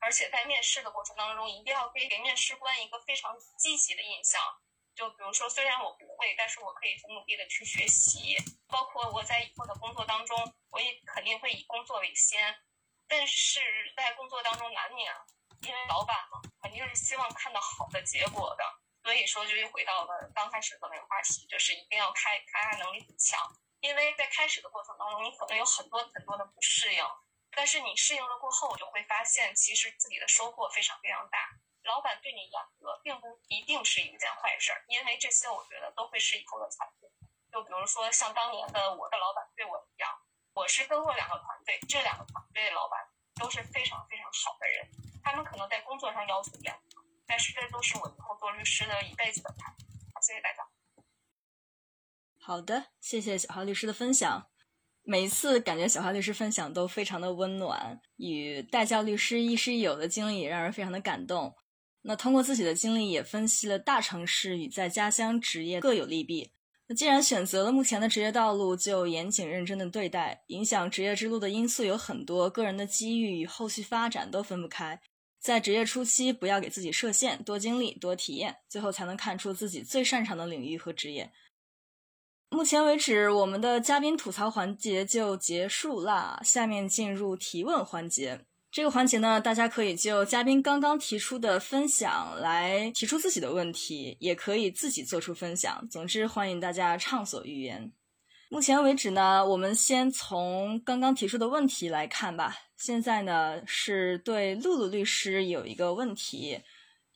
[0.01, 4.41] 而且在面试的过程当中，一定要给给面试官一个非常积极的印象。
[4.95, 8.37] 就比如说，虽然我不会，但是我可以很努力的去学习，
[8.67, 12.59] 包括我在以后的工作当中，我也肯定会以工作为先。
[13.07, 13.61] 但是
[13.95, 15.13] 在工作当中难免，
[15.63, 18.65] 因为老板嘛，肯定是希望看到好的结果的。
[19.03, 23.41] 所以说，就又回到了刚开始的那个话题，就是一定要开开发能力很强。
[23.81, 27.03] 因为在开始的过程当中，你可能有很多很多的不适应，
[27.51, 31.49] 但是你适应了过后，就会发现其实自己的收获非常非常大。
[31.85, 37.11] 老板对你严格，并不一定是一件坏事儿，因为这些我觉得都会是以后的财富。
[37.51, 40.15] 就比如说像当年的我的老板对我一样，
[40.53, 43.01] 我是跟过两个团队，这两个团队的老板
[43.37, 44.87] 都是非常非常好的人，
[45.25, 46.90] 他们可能在工作上要求严格。
[47.31, 49.85] 但是这都是我以后做律师的一辈子的态度。
[50.13, 50.69] 好，谢谢大家。
[52.41, 54.49] 好的，谢谢小花律师的分享。
[55.05, 61.55] 每一次感觉小花律师分享都非常的温暖，与代教律师亦师亦友的经历也让人非常的感动。
[62.03, 66.53] 那通过自己的经历，也分析了大城市与在家乡职业各有利弊。
[66.89, 70.43] 那既然选择了目前的职业道路，就严谨认真的对待。
[70.49, 75.01] 影响职业之路的因素有很多，个人的机遇与后续发展都分不开。
[75.41, 81.33] 在职业初期，不要给自己设限，多经历，多体验，最后才能看出自己最擅长的领域和职业。
[82.51, 86.41] 目前为止，我们的嘉宾吐槽环节就结束啦。
[86.45, 88.45] 下面进入提问环节。
[88.71, 95.89] 这个环节呢，大家可以就嘉宾刚刚提出的分享来提出自己的问题，也可以自己做出分享。
[95.89, 97.91] 总之，欢迎大家畅所欲言。
[98.53, 102.57] 目前为止呢，我们先从刚刚提出的问题来看吧。
[102.77, 106.61] 现在呢，是对露露律师有一个问题，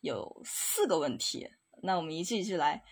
[0.00, 1.50] 有四个问题。
[1.82, 2.84] 那我们一句一句来。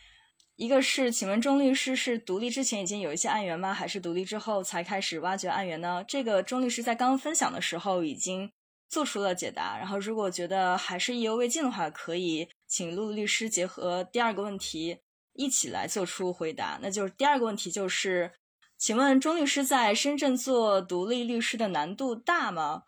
[0.56, 3.72] 一个是，请问钟律师是独立之前已经有一些案源吗？
[3.72, 6.04] 还是独立之后才开始挖掘案源呢？
[6.08, 8.50] 这个钟律师在刚刚分享的时候已经
[8.88, 9.78] 做出了解答。
[9.78, 14.98] 然后，如果觉得还是意犹未尽的话，可以请陆律师结合第二个问题
[15.32, 16.78] 一起来做出回答。
[16.82, 18.32] 那就是第二个问题就是，
[18.76, 22.84] 请问钟律师在深圳做独立律师的难度大吗？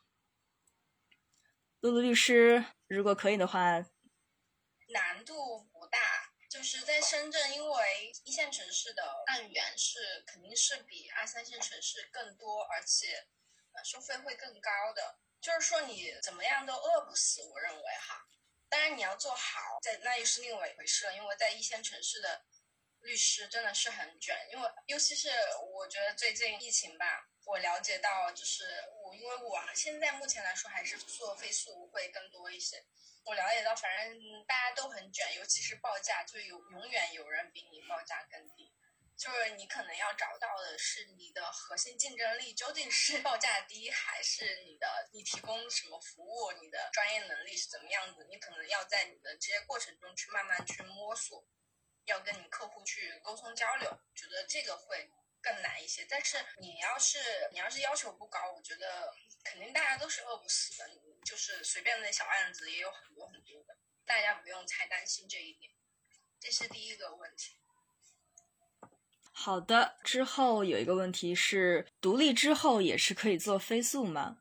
[1.80, 3.84] 陆陆律师，如果可以的话，
[4.88, 5.98] 难度不大。
[6.48, 13.26] 就是在深圳，因为一线城市的案源是肯定是比二三线城市更多，而且
[13.72, 15.18] 呃收费会更高的。
[15.40, 17.42] 就是说你怎么样都饿不死，
[18.84, 21.14] 然你要做好，在那又是另外一回事了。
[21.16, 22.44] 因为在一线城市的
[23.00, 25.28] 律师真的是很卷，因为尤其是
[25.74, 28.64] 我觉得最近疫情吧，我了解到就是
[29.02, 32.84] 我因为我现在目前来说还是做飞速会更多一些。
[33.24, 38.63] 我了解到，反正大家都很卷，尤其是报价，就有永远有人比你报价更低。
[39.24, 48.26] 就是你可能要找到的是你的核心竞争力究竟是报价低，还是你的你提供什么服务，你的专业能力是怎么样子？
[48.28, 51.42] 你可能要在你的这些过程中去慢慢去摸索，
[52.04, 55.10] 要跟你客户去沟通交流，觉得这个会
[55.40, 56.04] 更难一些。
[56.04, 59.10] 但是你要是你要是要求不高，我觉得
[59.42, 60.86] 肯定大家都是饿不死的。
[61.24, 65.72] 就是随便的小案子也有很多很多的，大家不用太担心这一点，
[66.38, 67.58] 这是第一个问题。
[69.36, 74.38] 好的，之后有一个问题是，独立之后也是可以做飞速吗？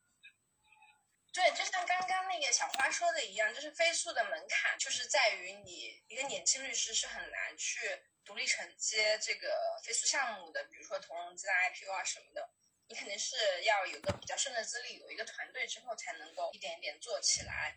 [1.33, 7.79] 对，就像刚刚那个小花说的一样，就是飞速的门槛就是在于你一个年轻律师是很难去
[8.23, 9.49] 独立承接这个
[9.83, 12.47] 飞速项目的，比如说投融资啊、IPO 啊什么的。
[12.87, 17.75] 你肯定是要有个比较深的资历，有一个团队之后，才能够一点一点做起来。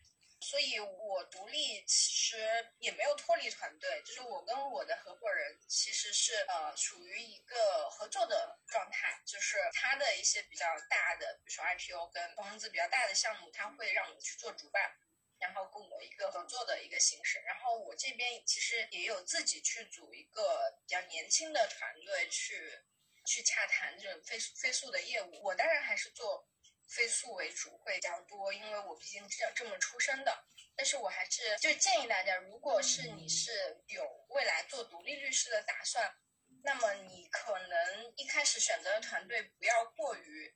[0.48, 2.36] 所以我独立其实
[2.78, 14.96] 也没有脱离团队，就是我跟我的合伙人其实是呃属于一个合作的状态，就是他的一些比较大的，比如说 IPO 跟投资比较大的项目，他会让我去做主办，
[15.40, 17.40] 然后跟我一个合作的一个形式。
[17.40, 22.84] 然后我这边其实也有自己去组一个比较年轻的团队去。
[23.28, 26.48] 去洽谈这种飞飞速的业务，我当然还是做
[26.88, 30.44] 飞速为主会比较多，因为我毕竟是这么出身的。
[30.74, 36.14] 但是我还是就建议大家，如果是你是有未来做独立律师的打算，
[36.62, 40.54] 那么你可能一开始选择的团队不要过于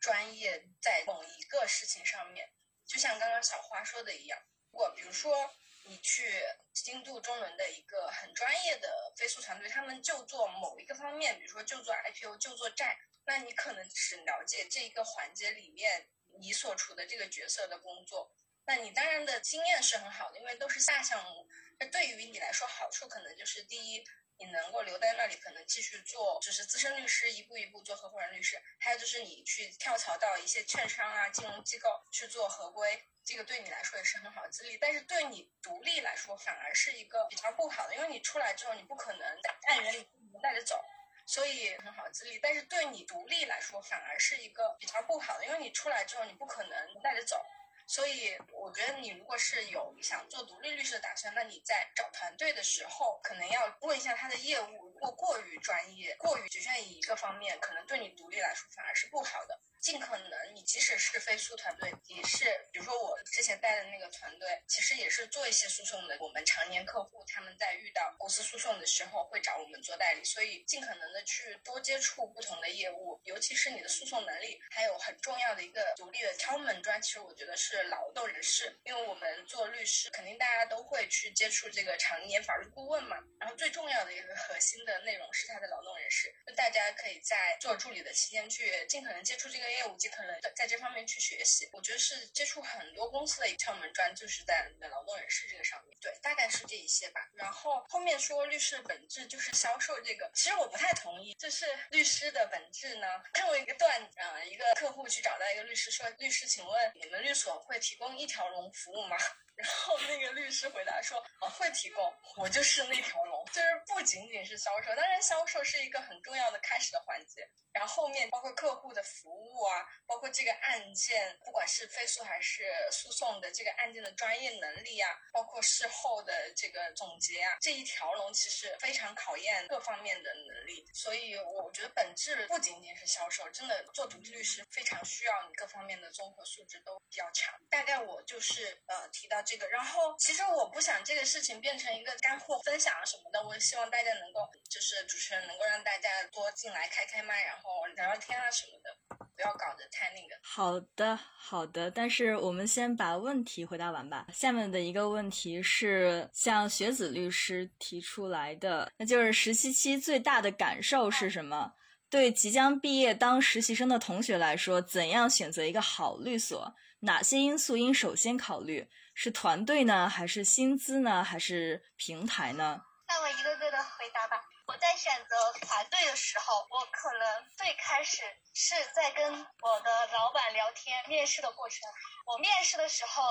[0.00, 2.52] 专业，在某一个事情上面，
[2.86, 4.38] 就像刚刚小花说的一样，
[4.70, 5.54] 我比如说。
[5.84, 6.40] 你去
[6.72, 16.08] 精度中伦的一个很专业的飞速团队，他们就做某一个方面，比如说就做 IPO，就做债，那你可能只了解这一个环节里面
[16.40, 18.34] 你所处的这个角色的工作，
[18.66, 21.46] 那你当然的经验是很好的，因为都是大项目。
[21.78, 24.04] 那对于你来说，好处可能就是第一，
[24.38, 33.04] 你能够留在那里，可能继续做，就是资深律师，一步一步做合伙人律师；还有就是你去跳槽到一些券商啊、金融机构去做合规。
[33.24, 39.28] 这个对你来说也是很好的资历，但是对你独立来说反而是一个比较不好的，因为你出来之后你不可能
[39.68, 40.08] 按原理
[40.42, 40.82] 带着走，
[41.26, 47.40] 所以很好自立，但是对你独立来说反而是一个比较不好的，因为你出来之后你不可能带着走，
[47.86, 59.60] 所以我觉得你如果是有想做独立律师的打算，那你在找团队的时候可能要问一下他的业务，如果过于专业，过于局限于一个方面，可能对你独立来说反而是不好的。
[59.82, 66.16] 尽可能，你即使是飞速团队，也是，比如说我之前带的那个团队，其实也是做一些诉讼的。
[66.20, 77.02] 我们常年客户他们在遇到公司诉讼的时候，会找我们做代理，所以尽可能的去多接触不同的业务，尤其是你的诉讼能力，还有很重要的一个独立的敲门砖。
[77.02, 83.16] 其实我觉得是劳动人士，因为我们做律师，肯定大家都会去接触这个常年法律顾问嘛。
[83.40, 89.71] 然后最重要的一个核心的内容是他的劳动人士，就大家可以在做助理的期间去尽可能接触这个。
[89.72, 91.68] 业务，尽可能在在这方面去学习。
[91.72, 95.96] 我觉得是接触很多公司的一窍门专，就是在劳动人事这个上面。
[96.00, 97.20] 对，大概是这一些吧。
[97.34, 101.34] 然后后面说律师的本质就是销售，这个其实我不太同意。
[101.34, 109.16] 就是律师的本质呢，看过一个段，呃，一个客户去找到一个律师说：“律师，请问你们律所会提供一条龙服务吗？”
[109.54, 137.54] 然后那个律师回答说：“哦，会提供，我就是那条龙，就是不仅仅是销售，当然销售是一个很重要的开始的环节，然后后面包括客户的服务啊，包括这个案件，不管是飞诉还是诉讼的这个案件的专业能力啊，包括事后的这个总结啊，这一条龙其实非常考验各方面的能力，所以我觉得本质不仅仅是销售，真的做独立律师非常需要你各方面的综合素质都比较强。
[137.68, 144.40] 大概我就是呃提到。”这个，然后其实我不想这个事情变成一个干货分享什么的，我希望大家能够，
[144.70, 150.34] 就是主持人能够让大家多进来开开麦，然后聊聊天啊什么的，不要搞得太那个。
[150.42, 154.26] 好的，好的，但是我们先把问题回答完吧。
[154.32, 161.72] 下面的一个问题是向学子律师提出来的，那就是实习期最大的感受是什么？
[162.08, 166.74] 对即将毕业当实习生的同学来说，怎样选择一个好律所？
[167.00, 168.88] 哪些因素应首先考虑？
[169.14, 172.80] 是团队呢，还是薪资呢，还是平台呢？
[173.12, 174.42] 那我一个个的回答吧。
[174.64, 178.22] 我在选择团队的时候，我可能最开始
[178.54, 181.80] 是在跟我的老板聊天，面试的过程。
[182.24, 183.22] 我面试的时候，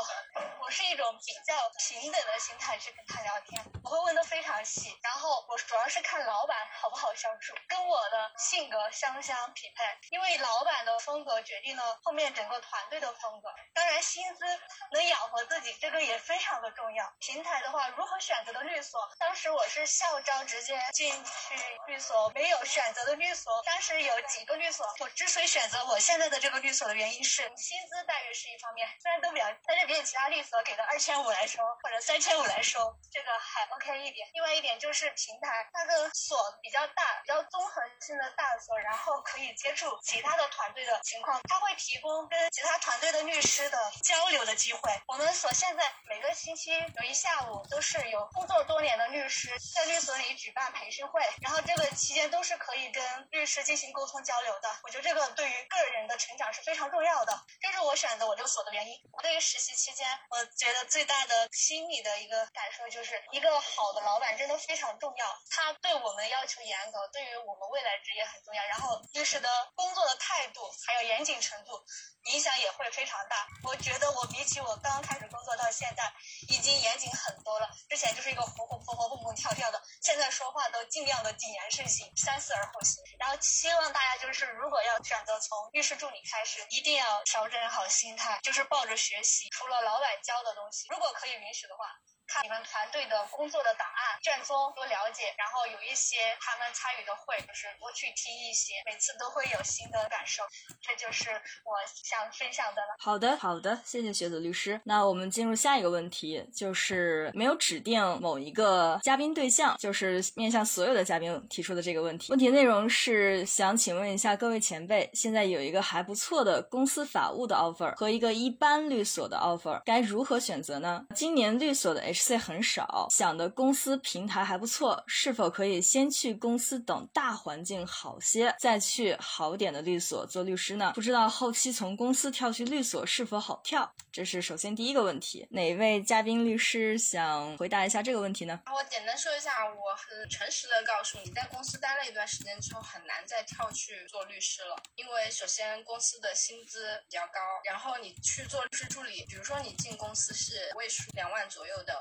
[0.60, 13.50] 我是一种比较平等的心态去跟他聊天，我会问的非常细，然后我主要是看老板好不好相处，跟我的性格相不相匹配，因为老板的风格决定了后面整个团队的风格。
[13.74, 14.46] 当然，薪资
[14.92, 17.12] 能养活自己，这个也非常的重要。
[17.20, 19.10] 平台的话，如何选择的律所？
[19.18, 21.56] 当时我是校招直接进去
[21.88, 23.64] 律所，没有选择的律所。
[23.66, 28.81] 当时有几个律所，我之所以选择我现在的这个律所的原因是薪资待遇是一方面。
[29.02, 34.28] 虽然都比较，但是比起其他律所给的二千五来说，或者三千五来说，这个还 OK 一点。
[34.34, 44.92] 另外一点就是平台，它的所比较大，比较综合性的大所，然后可以接触其他的团队的情况，它会提供跟其他团队的律师的交流的机会。
[45.08, 54.70] 我们所现在每个星期有一下午都是有工作多年的律师在律所里举办培训会，然后这个期间都是可以跟律师进行沟通交流的。
[54.84, 58.71] 我觉得这个对于个人的成长是非常重要的，这是我选择我这个所的。
[58.72, 68.64] 原因，对于实习期间，我觉得最大的心理的一个感受就是，一个好的老板真的非常重要，他对我们要求严格，对于我们未来职业很重要。
[68.66, 71.82] 然后律师的工作的态度还有严谨程度。
[72.26, 73.48] 影响也会非常大。
[73.64, 76.14] 我觉得我比起我刚开始工作到现在，
[76.50, 77.68] 已经严谨很多了。
[77.90, 83.04] 之前就是一个活活泼泼、蹦蹦跳跳的，现在说话都尽量的谨言慎行、三思而后行。
[83.18, 91.86] 然后希望大家就是，如果要选择从律师助理开始，一定要调整好心态，就是抱着学习，除了老板教的东西，如果可以允许的话。
[92.32, 100.42] 看你们团队的工作的档案，卷宗多了解，然后有一些他们参与的会，就是多去听一些，每次都会有新的感受。
[100.80, 101.30] 这就是
[101.68, 101.76] 我
[102.08, 102.96] 想分享的了。
[103.00, 104.80] 好的，好的，谢谢学子律师。
[104.86, 112.32] 那我们进入下一个问题，就是没有指定某一个嘉宾对象，就是面向所有的嘉宾提出的这个问题。
[112.32, 121.06] 问题内容是想请问一下各位前辈，现在有一个还不错的公司法务的 offer 和一个一般律所的 offer，该如何选择呢？
[121.14, 130.92] 今年律所的 H C 很少，想的公司平台还不错，是否可以先去公司等大环境好些，再去好点的律所做律师呢？
[130.94, 133.92] 不知道后期从公司跳去律所是否好跳？
[134.12, 135.48] 这是首先第一个问题。
[135.52, 138.62] 哪位嘉宾律师想回答一下这个问题呢？
[138.68, 152.01] 我简单说一下，我很诚实的告诉你，在公司待了一段时间之后，很难再跳去做律师了，因为首先公司的薪资比较高，然后你去做律师助理，比如说你进公司是位数两万左右的。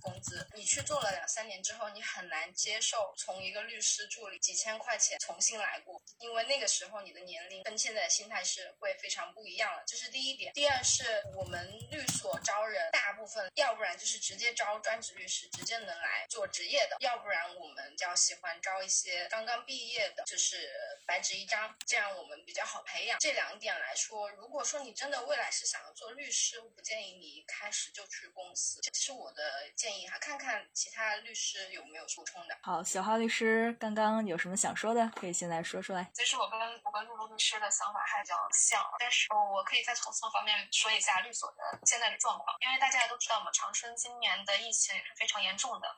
[0.00, 9.82] 工资，你去做了两三年之后，你很难接受从一个律师助理几千块钱重新来过，因为那个时候你的年龄跟现在的心态是会非常不一样了。
[9.86, 10.52] 这是第一点。
[10.54, 20.72] 第二是我们律所招人，大部分要不然就是直接招专职律师，直接能来做职业的；要不然我们比较喜欢招一些刚刚毕业的，就是
[21.06, 23.18] 白纸一张，这样我们比较好培养。
[23.20, 29.89] 这两点来说，如果说你真的未来是想要做律师，我不建议你一开始就去公司，这是我的建。
[29.90, 32.56] 建议哈，看看其他律师有没有补充的。
[32.62, 36.08] 好，小花律师刚刚有什么想说的，可以现在说出来。
[36.14, 45.88] 其实我跟我跟露露律师的想法还比较像，但是我可以在投诉方面说一下律所的现在的状况，因为大家都知道嘛，长春今年的疫情也是非常严重的，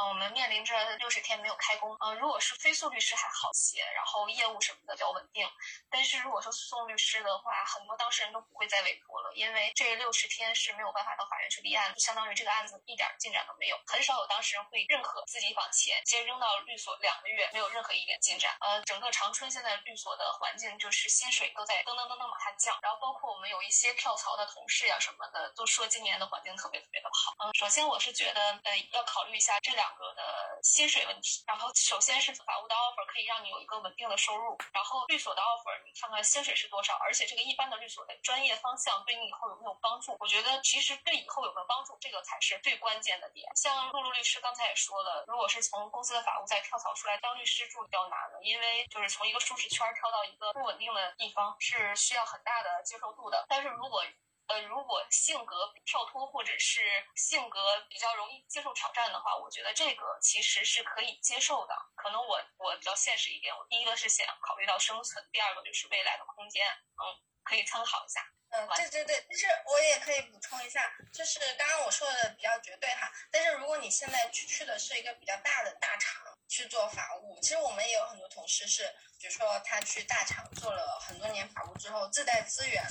[0.00, 5.46] 嗯，我们面临着六十天没有开工，嗯，如果是非诉律师还好些，然后业务什么的比较稳定，
[5.90, 27.34] 但是如果说诉讼律师的话，很多当事人都不会再委托了，因为这六十天是没有办法到法院去立案，就相当于这个案子一点进展都没有，很少有当事人会认可自己把钱先扔到律所两个月没有任何一点进展，呃，整个长春现在律所的环境就是薪水都在噔噔噔噔往下降，然后包括我们有一些跳槽的同事呀什么的，都说今年的环境特别特别的好。
[27.44, 30.22] 嗯，首先我是觉得呃要考虑一下这两个的
[30.62, 40.16] 薪水问题，然后首先是法务的 offer 可以让你有一个稳定的收入，然后律所的 offer 你看看薪水是多少，而且这个一般的律所的专业方向对你以后有没有帮助？
[40.20, 43.50] 我觉得其实对以后有没有帮助，这个才是最关键的点。
[43.54, 53.46] 像露露律师刚才也说了，如果是从公司的法务再跳槽出来当律师，助比较难的，因为就是从一个舒适圈跳到一个不稳定的地方是需要很大的接受度的。
[53.48, 54.04] 但是如果
[54.46, 56.82] 呃，如果性格跳脱或者是
[57.16, 61.74] 性格比较容易接受挑战的话，我觉得这个其实是可以接受的。
[61.96, 67.02] 可能我我比较现实一点，我第一个是想考虑到生存，第二个就是未来的空间，嗯，
[67.42, 68.20] 可以参考一下。
[68.56, 78.84] 嗯，对对对，但是我也可以补充一下，就是刚刚我说的比较绝对哈，但是如果你现在去去的是一个比较大的大厂去做法务，其实我们也有很多同事是，
[79.18, 82.82] 比如说他去大厂做了很多年法务之后，自带资源。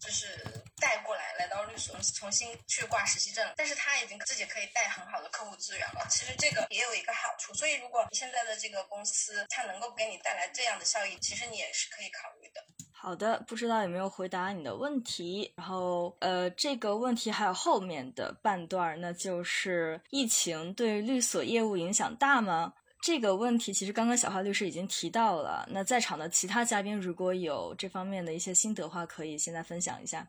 [0.00, 0.42] 就是
[0.80, 6.06] 带过来，来到律所重新去挂实习证，但是他已经自己可以带很好的客户资源了。
[6.08, 12.64] 其实这个也有一个好处，所以如果你现在的这个公司它能够给你带来这样的效益，其实你也是可以考虑的。
[13.02, 15.50] 好的，不知道有没有回答你的问题。
[15.56, 22.74] 然后，呃，这个问题还有后面的半段，那就是疫情对律所业务影响大吗？
[23.02, 25.66] 这个问题其实刚刚小花律师已经提到了。
[25.70, 30.20] 那在场的其他嘉宾如果有这方面的一些心得话，可以现在分享一下。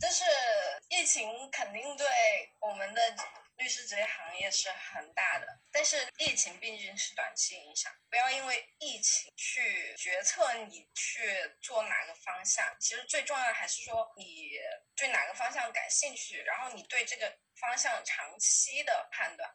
[0.00, 0.22] 就是
[0.90, 2.06] 疫情肯定对
[2.60, 3.00] 我们的
[3.62, 12.76] 律师这行业是很大的，但是疫情毕竟是短期影响，不要因为疫情去决策你去做哪个方向。
[12.80, 14.50] 其实最重要的还是说你
[14.96, 19.48] 对哪个方向感兴趣，然后你对这个方向长期的判断。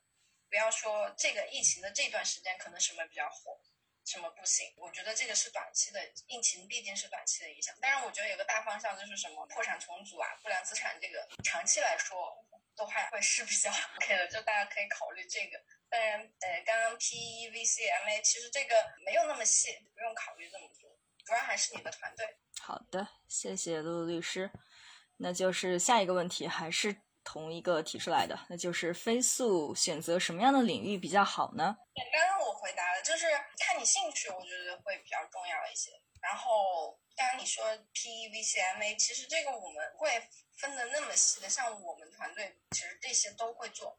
[0.50, 3.60] 不要说这个疫情的这段时间可能什么比较火，
[4.06, 4.74] 什么不行。
[4.78, 7.76] 我觉得这个是短期的，疫情毕竟是短期的影响。
[7.82, 12.34] 但是我觉得有个大方向就是什么破产重组啊、不良资产这个，长期来说
[12.78, 15.60] 都还会是比较 OK 的，就大家可以考虑这个。
[15.90, 20.90] 当然，呃，刚刚 PE、VC、MA 其实这个没有那么细，不用考虑这么多，
[21.26, 22.38] 主要还是你的团队。
[22.62, 24.52] 好的，谢谢露露律师。
[25.18, 27.02] 那就是下一个问题还是。
[27.30, 31.76] 同一个提出来的，那就是飞速选择什么样的领域比较好呢？
[31.94, 33.26] 刚刚我回答了，就是
[33.60, 35.92] 看你兴趣，我觉得会比较重要一些。
[36.28, 37.64] 然后刚刚你说
[37.94, 43.98] P E V C M A，其实这个我们会分的那么细的，像我们团队其实这些都会做。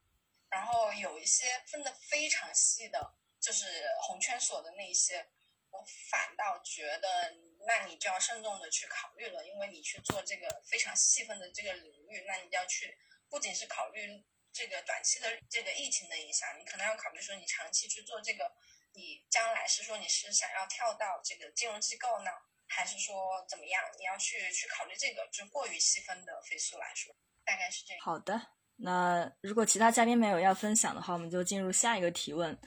[0.50, 5.30] 然后有一些分的非常细的，就是红圈所的那些，
[5.70, 7.34] 我反倒觉得。
[7.66, 12.96] 那你就要慎重的去考虑了，因为你去做这个非常细分的这个领域，那你要去
[13.28, 18.50] 不仅是考虑这个短期的这个疫情的影响，你可能要考虑说你长期去做这个，
[18.94, 22.30] 你将来是说你是想要跳到这个金融机构呢，
[22.66, 23.14] 还是说
[23.48, 23.82] 怎么样？
[23.98, 27.14] 你要去去考虑这个，就过于细分的飞速来说，
[27.44, 28.02] 大概是这样。
[28.02, 28.40] 好的，
[28.76, 32.58] 那如果其他嘉宾没有要分享的话，我们就进入下一个提问。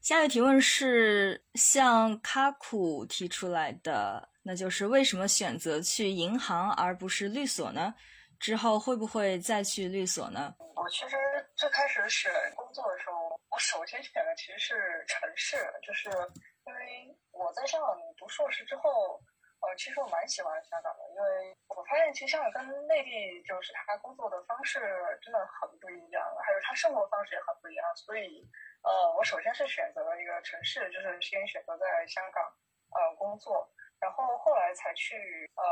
[0.00, 7.94] 下一个提问是向卡库提出来的，那就是为什么选择去银行而不是律所呢？
[8.40, 10.52] 之后会不会再去律所呢？
[10.58, 11.16] 我其实
[11.54, 13.21] 最开始选工作的时候，
[13.52, 16.08] 我首先选的其实是城市，就是
[16.64, 19.20] 因为我在香港读硕士之后，
[19.60, 24.80] 呃，其实我蛮喜欢香港的，因为我发现其实香港跟内地就是他工作的方式
[25.20, 28.48] 真的很不一样，还有他生活方式也很不一样，所以。
[28.82, 32.42] 呃，我首先是选择了一个城市，就是先选择在香港
[32.90, 33.70] 呃工作，
[34.02, 35.62] 然后后来才去呃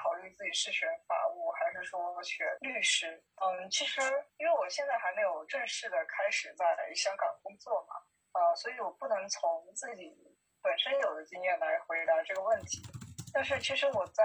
[0.00, 3.20] 考虑自己是选法务还是说选律师。
[3.42, 4.00] 嗯，其实
[4.38, 6.64] 因为我现在还没有正式的开始在
[6.94, 7.96] 香港工作嘛，
[8.38, 10.14] 呃，所以我不能从自己
[10.62, 12.80] 本身有的经验来回答这个问题。
[13.34, 14.22] 但是其实我在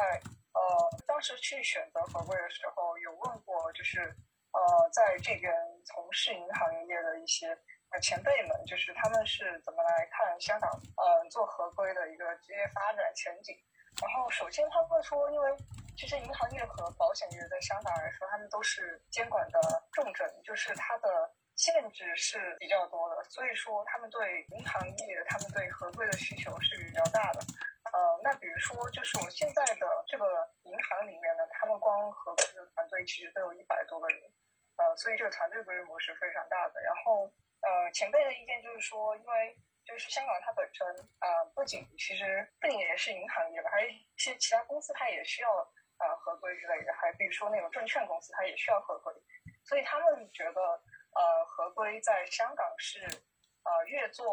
[0.53, 0.61] 呃
[1.07, 3.99] 当时去选择合规的时候，有问过就是
[4.53, 5.51] 呃在这边
[5.85, 7.57] 从事银行业的一些。
[7.99, 13.55] 前辈们就是他们是怎么来看香港呃做合规的一个职业发展前景？
[14.01, 15.55] 然后首先他们说，因为
[15.95, 19.59] 其实银行业和保险业在香港来说，他们都是监管的
[19.93, 27.39] 重镇，就是它的限制是比较多的，所以说他们对银行业，他们对合规的需求是比较大的。
[27.93, 30.25] 呃，那比如说，就是我现在的这个
[30.63, 34.19] 银行里面呢，他们光合规的团队其实都有一百多个人，
[34.75, 36.81] 呃，所以这个团队规模是非常大的。
[36.81, 37.31] 然后，
[37.65, 40.85] 呃，前辈的意见就是说，因为就是香港它本身
[41.19, 45.49] 呃，不仅其实不仅也是银行业吧，还有一些其他公司它也需要
[45.97, 49.11] 呃合规之类的，还比如说那种证券公司它也需要合规，
[49.65, 53.05] 所以他们觉得呃合规在香港是。
[53.67, 54.23] 呃，越做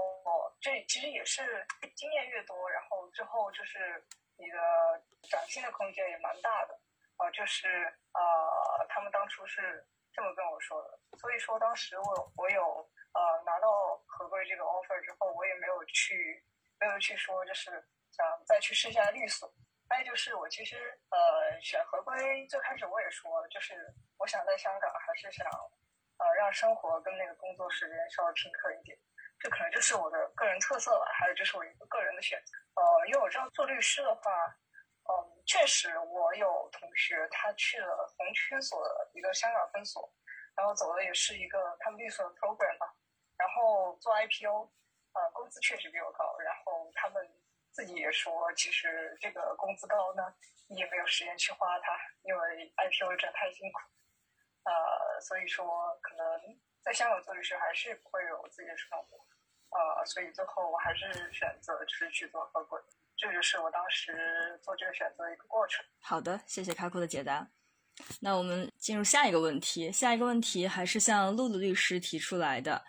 [0.61, 1.67] 这其实也是
[1.97, 4.05] 经验越多，然后之后就是
[4.37, 6.79] 你的涨薪的空间也蛮大的。
[7.17, 7.67] 呃，就是
[8.13, 16.43] 呃，他们当初是这么跟我说的，所以说当时我我有呃拿到合规这个 offer 之后，我也没有去
[16.81, 17.71] 没有去说就是
[18.11, 19.53] 想再去试一下律所。
[19.89, 23.75] 还有就是我其实呃选合规最开始我也说，就是
[24.19, 25.47] 我想在香港还是想
[26.17, 28.97] 呃让生活跟那个工作时间稍微平衡一点。
[29.39, 32.53] 这可能就是我的个人特色吧，还有就是我一个个人的选择。
[32.81, 34.31] 呃，因为我知道做律师的话，
[35.11, 40.09] 嗯，确实我有同学他去了红圈所的一个香港分所，
[40.57, 42.92] 然后走的也是一个他们律所的 program 吧，
[43.43, 44.71] 然后做 IPO，
[45.19, 46.39] 呃，工资确实比我高。
[46.39, 47.19] 然后他们
[47.73, 50.23] 自己也说，其实这个工资高呢，
[50.69, 53.81] 你也没有时间去花它，因为 IPO 真的太辛苦。
[54.63, 55.67] 呃，所以说
[56.01, 56.25] 可能
[56.85, 59.19] 在香港做律师还是不会有自己的生活。
[59.75, 62.79] 呃，所以最后我还是选择就是去做合规，
[63.17, 65.85] 这就是我当时做这个选择的一个过程。
[66.01, 67.49] 好的，谢谢卡库的解答。
[68.21, 72.85] 那我们进入下一个问题，下一个问题还是向露露律师提出来的。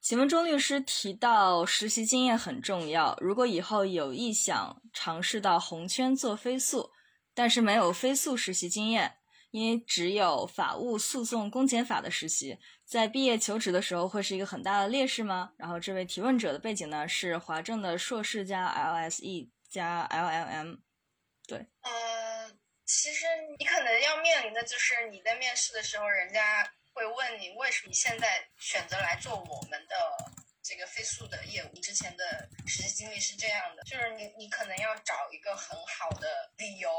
[0.00, 6.90] 请问钟律师提到实习经验很重要，如果以后有意想尝试到红圈做飞诉，
[7.34, 9.18] 但是没有飞诉实习经验，
[9.50, 12.58] 因为只有法务、诉讼、公检法的实习。
[12.86, 15.52] 在毕业求职的时候会是一个很大的劣势吗？
[15.58, 20.78] 然后这位提问者的背景呢是华政的硕士加 LSE 加 LLM，
[21.46, 21.58] 对。
[21.82, 22.50] 呃，
[22.86, 23.26] 其实
[23.58, 29.96] 你可能要面临的就是你在面试的时候，人家会问你为什么现在选择来做我们的
[30.62, 31.80] 这个飞速的业务。
[31.80, 36.90] 之前的实习经历是这样的，就是你你可能要找一个很好的理由。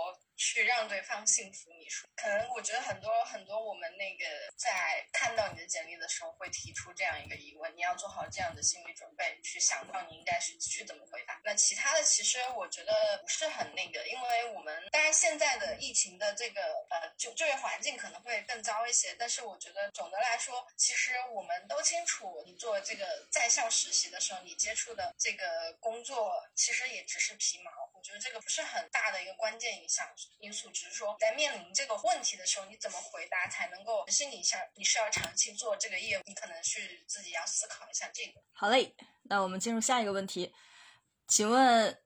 [0.43, 4.25] 去让对方信服你说，可能我觉得很多很多我们那个
[4.57, 11.39] 在看到你的简历的时候会提出这样一个疑问，你要做好这样的心理准备，去想到你应该是去怎么回答。
[11.43, 27.71] 那其他的其实我觉得不是很那个，因为我们当然现在的疫情的这个呃就就业环境可能会更糟一些，但是我觉得总的来说，其实我们都清楚，你做这个在校实习的时候，你接触的这个工作其实也只是皮毛。
[27.93, 30.07] 我觉得这个不是很大的一个关键影响
[30.39, 38.41] 因素，只是说在面临这个问题的时候，你怎么回答才能够，是你想你是要长期做这个业务，你可能去自己要思考一下这个。
[38.53, 40.53] 好嘞，那我们进入下一个问题，
[41.27, 42.01] 请问，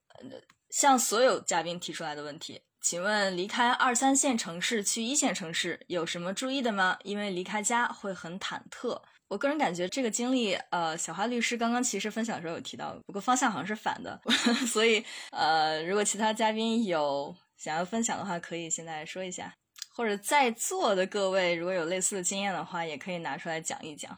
[0.70, 6.98] 向所有嘉宾提出来的问题，请问离开二三线城市去一线城市有什么注意的吗？
[7.04, 9.02] 因为离开家会很忐忑。
[9.36, 14.18] 我个人感觉这个经历，呃，小花律师刚刚其实分享的时候有提到，不过方向好像是反的，
[14.66, 19.54] 所以，呃，如果其他嘉宾有想要分享的话，可以现在说一下，
[19.94, 24.18] 或者在座的各位如果有类似的经验的话，也可以拿出来讲一讲。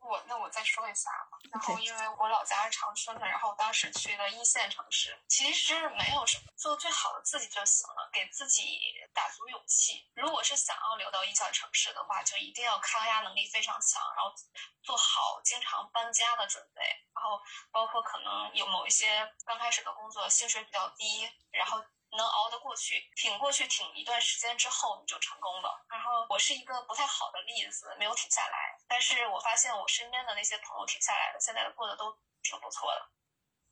[0.00, 1.10] 我那我再说一下。
[1.52, 8.80] 然后，因为我老家是长春的，然后当时去了一线城市，其实没有什么，做最好的自己就行了，给自己
[9.12, 10.10] 打足勇气。
[10.14, 14.32] 如果是想要留到一线城市的话，就一定要抗压能力非常强，然后
[14.82, 16.82] 做好经常搬家的准备，
[17.14, 17.38] 然后
[17.70, 21.84] 包括可能有某一些刚开始的工作薪水比较低，然后。
[22.12, 25.84] 能熬得过去，挺过去，挺一段时间之后你就成功了。
[25.88, 28.78] 然后我是一个不太好的例子，没有挺下来。
[28.88, 33.08] 但是我发现我身边的那些朋友挺下来的，现在过得都挺不错的。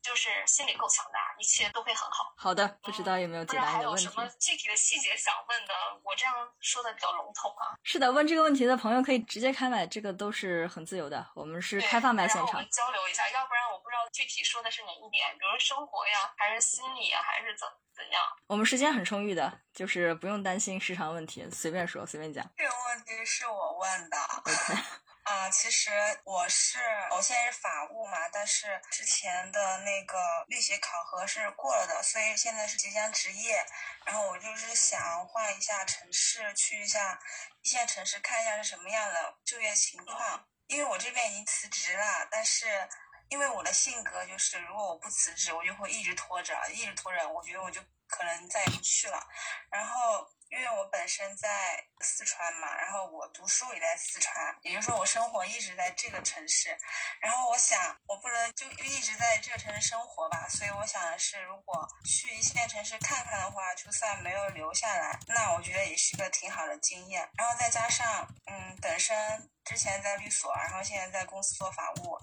[0.01, 2.33] 就是心理够强大，一切都会很好。
[2.35, 4.07] 好的，不知道有没有解答你的问题？
[4.07, 5.73] 还有什么具体的细节想问的？
[6.03, 7.77] 我这样说的比较笼统啊。
[7.83, 11.25] 是的，问这个问题的朋友可以直接开麦，这个都是很自由的。
[11.35, 12.47] 我们是开放麦现场。
[12.47, 18.21] 我们交流一下，要不然我不知道具体说的是哪一点，比如生活呀，还是心理呀，还是怎怎样？
[18.47, 22.43] 我们时间很充裕的，就是不用担心时长问题，随便说，随便讲。
[22.57, 24.17] 这个问题是我问的。
[24.45, 24.81] OK。
[25.23, 25.91] 啊，其实
[26.23, 26.79] 我是
[27.11, 30.17] 我现在是法务嘛，但是之前的那个
[30.47, 33.63] 律协考核是过了的，所以现在是即将执业。
[34.03, 37.19] 然后我就是想换一下城市，去一下
[37.61, 40.47] 一线城市看一下是什么样的就业情况。
[40.65, 42.89] 因为我这边已经辞职了，但是
[43.29, 49.23] 因为我的性格就是，如果我不辞职，我就会一直拖着，一直拖着，我觉得我就可能再也不去了。
[49.69, 50.27] 然后。
[50.51, 56.77] 因为我本身在四川嘛，然后我读书也在四川，也就是说我生活一直在这个城市。
[57.21, 67.29] 然后我想，我不能就一直在这个城市生活吧，所以我想的是，如果去一线城市看看的话，就算没有留下来，那我觉得也是个挺好的经验。
[67.37, 72.19] 然后再加上，嗯，本身之前在律所，然后现在在公司做法务，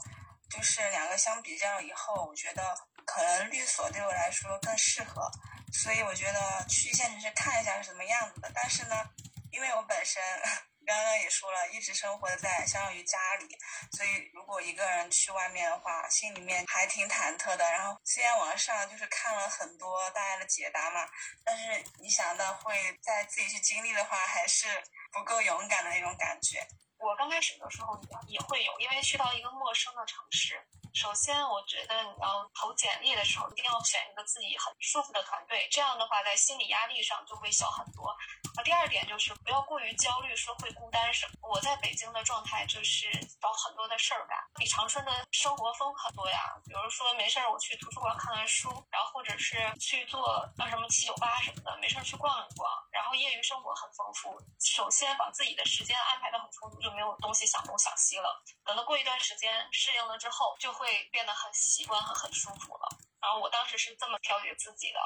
[0.50, 2.76] 就是两个相比较以后，我觉得
[3.08, 5.30] 可能律所对我来说更适合。
[5.72, 8.96] 所以我觉得去一线城市看一下是什么样子的，但是呢，
[9.50, 10.22] 因为我本身
[10.86, 13.46] 刚刚也说了，一直生活在相当于家里，
[13.92, 17.70] 所以如果一个人去外面的话，心里面还挺忐忑的。
[17.70, 21.06] 然后虽然网上就是看了很多大家的解答嘛，
[21.44, 24.66] 但是你想到会在自己去经历的话，还是
[25.12, 26.66] 不够勇敢的那种感觉。
[26.98, 30.58] 我刚开始的时候也会有，因为去到一个陌生的城市。
[30.98, 38.08] 首先，我觉得你要投简历的时候，一定要选一个自己很舒服的团队，这样的话，在心理压力上就会小很多。
[38.56, 41.48] 啊，第二点就是不要过于焦虑，说会孤单什么。
[41.48, 43.08] 我在北京的状态就是
[43.40, 46.58] 找很多的事儿干，比长春的生活丰富很多呀。
[46.66, 52.68] 比如说没事儿我去图书馆看看书，然后或者是去做那什么七九八什么的，没事儿去逛一逛。
[52.90, 54.36] 然后业余生活很丰富。
[54.58, 58.42] 首先把自己的时间安排的很充足，就没有东西想东想西了。
[58.64, 60.87] 等到过一段时间适应了之后，就会。
[60.88, 62.88] 会变得很习惯和很舒服了。
[63.20, 64.98] 然后我当时是这么调节自己的。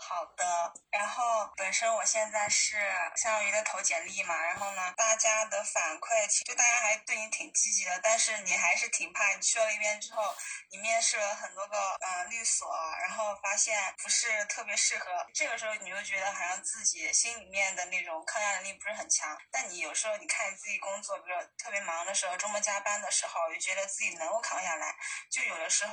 [0.00, 2.76] 好的，然后本身我现在是
[3.16, 10.34] 相当于在投简历嘛，然后呢，大家的反馈其实大家还对你挺积极的，但是你还是挺怕，你去了一边之后，
[10.70, 24.96] 你面试了很多个嗯律所，然后发现不是特别适合，这个时候你就觉得好像自己心里面的那种抗压能力不是很强，但你有时候你看你自己工作，比如特别忙的时候，周末加班的时候，就觉得自己能够扛下来，
[25.28, 25.92] 就有的时候。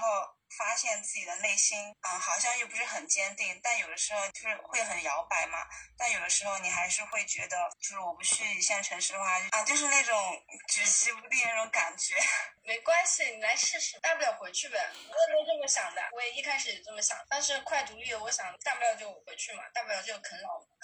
[0.57, 5.59] 发现自己的内心，嗯，好像又不是很坚定，但有的时候就是会很摇摆嘛。
[5.97, 12.15] 但有的时候你还是会觉得，就是我不去一线城市的话，啊，就是那种举棋不定那种感觉。
[12.63, 14.77] 没关系，你来试试，大不了回去呗。
[15.07, 17.17] 我也这么想的，我也一开始也这么想。
[17.29, 20.74] 但是快独立了，我想大不了就回去嘛，大不了就啃老，有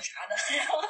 [0.00, 0.36] 啥的。
[0.56, 0.80] 然后，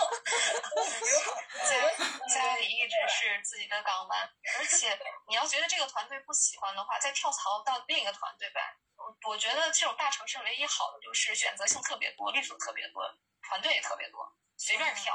[1.66, 1.94] 在
[2.28, 8.11] 家里一直是自己的港湾，而且你要觉得这个团队不喜欢的话，再跳槽到另一个。
[8.20, 8.61] 团队呗，
[8.96, 13.02] 我我觉得这种大城市唯一好的就是选择性特别多，律所特别多，
[13.48, 15.14] 团队也特别多，随便跳。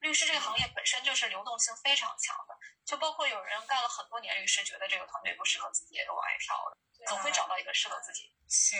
[0.00, 6.76] 律师这个行业本身就是流动性非常强的，就包括有人干了很多年律师，觉得这个团队不适合自己，也都往外跳了，
[7.06, 8.34] 总会找到一个适合自己。
[8.48, 8.78] 行，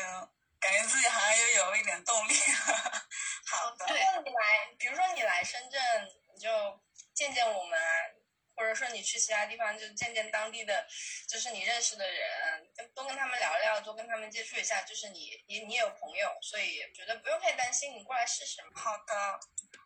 [0.62, 2.34] 感觉自己好像又有一点动力。
[3.50, 3.86] 好的。
[3.86, 5.82] 对，你来，比如说你来深圳，
[6.32, 6.48] 你就
[7.12, 7.78] 见见我们。
[8.54, 10.86] 或者说你去其他地方就见见当地的，
[11.26, 14.82] 就是你认识的人，多跟他们聊聊，多跟他们接触一下。
[14.82, 18.60] 就是你你你有朋友，所以觉得不用太担心，你过来试试。
[18.74, 19.40] 好的，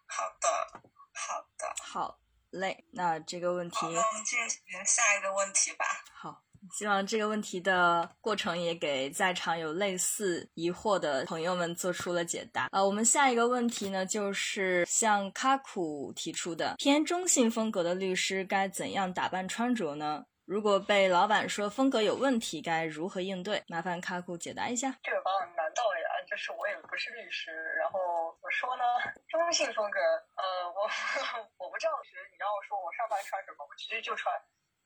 [0.09, 0.83] 好的，
[1.15, 2.19] 好的，好
[2.51, 2.85] 嘞。
[2.93, 6.05] 那这个问题，我们进行下一个问题吧。
[6.13, 6.43] 好。
[6.77, 12.69] 希望这个问题的过程也给在场有类似疑惑的朋友们做出了解答。
[12.71, 20.27] 呃，我们下一个问题呢，就是向卡库提出的：偏中性风格的律师该怎样打扮穿着呢？
[20.45, 23.65] 如果被老板说风格有问题，该如何应对？
[23.69, 24.95] 麻烦卡库解答一下。
[25.03, 26.21] 这个方案难道呀？
[26.29, 27.99] 就是我也不是律师，然后
[28.43, 28.85] 我说呢，
[29.33, 29.99] 中性风格，
[30.37, 30.85] 呃，我
[31.57, 34.29] 我不知道，其实你要说我上班穿什么，我其实就穿。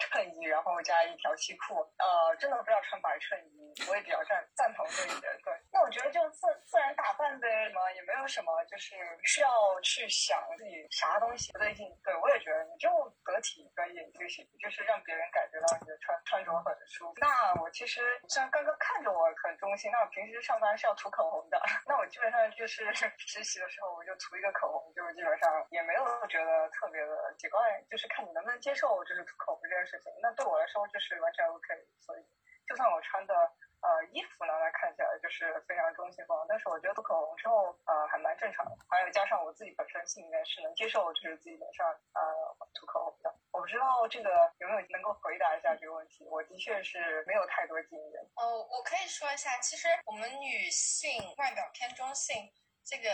[0.01, 5.30] 衬衣，然后加一条西裤，呃，真的不要穿白衬衣，我也比较赞赞同这一点。
[5.44, 9.48] 对，那我觉得就自自然打扮呗，什么也没有什么，就是需要
[9.82, 11.86] 去想自己啥东西不对劲。
[12.03, 12.88] 对我也觉得你就
[13.24, 17.14] 得体专业就行，就是让别人感觉到你的穿穿着很舒服。
[17.20, 22.88] 那我其实像刚刚看着我很中性，那我平时上班是要涂口红的， 那我基本上就是
[23.18, 29.89] 实习的时候我就涂一个口红，就基本上也没有觉得特别的奇怪，就是看你能不能接受，就是涂口红这件事。
[29.91, 32.22] 事情，那对我来说就是完全 OK，所以
[32.68, 33.34] 就算我穿的
[33.82, 42.22] 呃衣服呢，那看起来就是非常中性风，但是我觉得涂口红之后呃还蛮正常的，还有加上我自己本身心里面是能接受就是自己脸上呃
[42.74, 48.22] 涂口红的，我不知道这个有没有能够回答一下这个问题，我的确是没有太多经验。
[48.36, 52.53] 哦，我可以说一下，其实我们女性外表偏中性。
[52.85, 53.09] 这个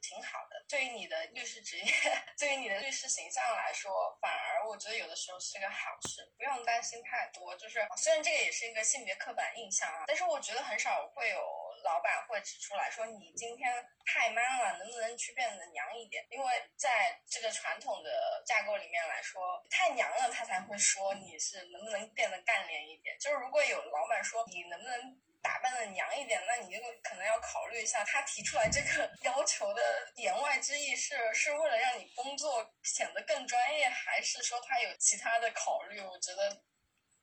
[0.00, 1.92] 挺好的，对于你的律师职业，
[2.38, 7.54] 对于你的律师形象来说，反而我觉得有的时候是个好事，不用担心太多。
[7.56, 11.38] 就是虽然这个也是一个性别刻板印象啊，但是我觉得很少会有
[11.84, 16.26] 老板会指出来说你今天太 man 了，能不能去变得娘一点？
[16.30, 23.18] 因为在这个传统的架构里面来说，太娘了他才会说你是能不能变得干练一点。
[23.18, 25.20] 就是如果有老板说你能不能。
[25.42, 29.82] 打扮的娘一点，那你就可能要考虑一下，他提出来这个 要求的
[30.16, 36.00] 言外之意是是为了让你工作显得更专业，还是说他有其他的考虑？
[36.00, 36.62] 我觉得。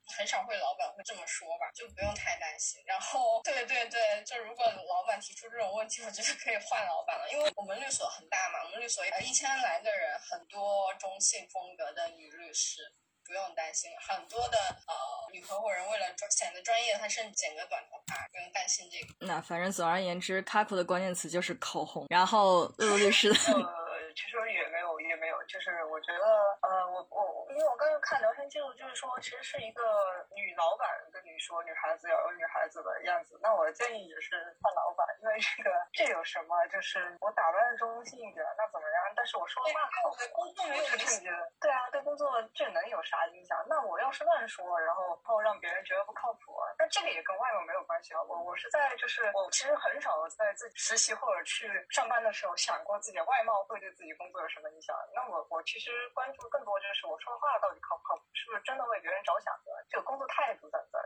[0.08, 2.80] 很少会老板会这么说吧，就不用太担心。
[2.86, 12.82] 然后，对对对，就如果老板提出这种问题，我觉得可以换老板了，因为我们律所很大嘛，我们律所一千来个人，很多中性风格的女律师，
[13.26, 13.90] 不用担心。
[14.00, 14.56] 很多的
[14.86, 14.94] 呃
[15.32, 19.26] 女合伙人为了专显得专业，她甚至剪个短头发，不用担心这个。
[19.26, 23.36] 那反正总而言之，卡普的关键词就是口红，然后露露律师的。
[24.16, 26.24] 其实也没有，也没有，就是我觉得，
[26.62, 29.80] 呃，我我因为我刚刚看聊天记录，就是说，其实是一个
[30.36, 33.40] 女老板跟你说，女孩子要有女孩子的样子。
[33.40, 36.66] 那我的建议也是换老板，因为这个这有什么？
[36.66, 39.12] 就是我打扮中性一点，那怎么样？
[39.16, 40.16] 但是我说话靠谱，
[40.68, 41.52] 我是这么觉得。
[41.58, 43.56] 对啊，对工作这能有啥影响？
[43.66, 48.22] 那我要是乱说，然后后让别人觉得不靠谱，那这个也跟外貌没有关系啊。
[48.22, 54.12] 我我是在就是我其实很少在自己实习或者去上班的时候想过自己的外貌会对自己。
[54.16, 54.96] 工作有什么影响？
[55.14, 59.70] 那我我其实关注更多就是我说话到底靠不靠谱，是不是真的为别人着想的？
[59.88, 60.98] 这个工作态度在不在？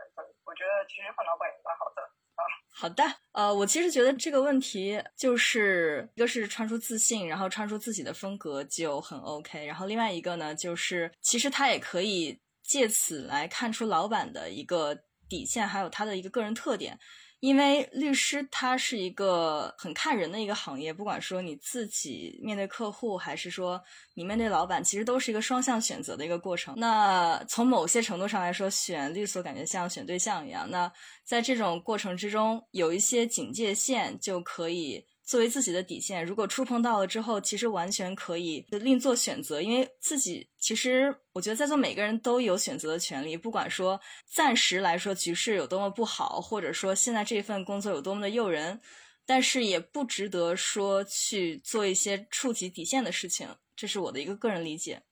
[0.43, 2.01] 我觉得其实换老板也蛮好的
[2.35, 2.41] 啊。
[2.73, 14.95] 好的，呃，我其实觉得这个问题就是一个是穿出自信，然后穿出自己的风格就很 OK，然后另外一个呢，就是其实他也可以借此来看出老板的一个
[15.29, 16.97] 底线，还有他的一个个人特点。
[17.41, 23.81] 因为律师他是一个很看人的一个行业，不管说你自己面对客户，还是说
[24.13, 26.75] 你面对老板，其实都是一个双向选择的一个过程。
[26.77, 30.69] 那从某些程度上来说，选律所感觉像选对象一样。
[30.69, 30.89] 那
[31.25, 35.05] 在这种过程之中，有一些警戒线就可以。
[35.23, 48.81] 作为自己的底线，如果触碰到了之后，其实完全可以另做选择，因为自己其实我觉得在座每个人都有选择的权利，不管说暂时来说局势有多么不好，或者说现在这份工作有多么的诱人，
[49.25, 55.03] 但是也不值得说去做一些触及底线的事情，这是我的一个个人理解。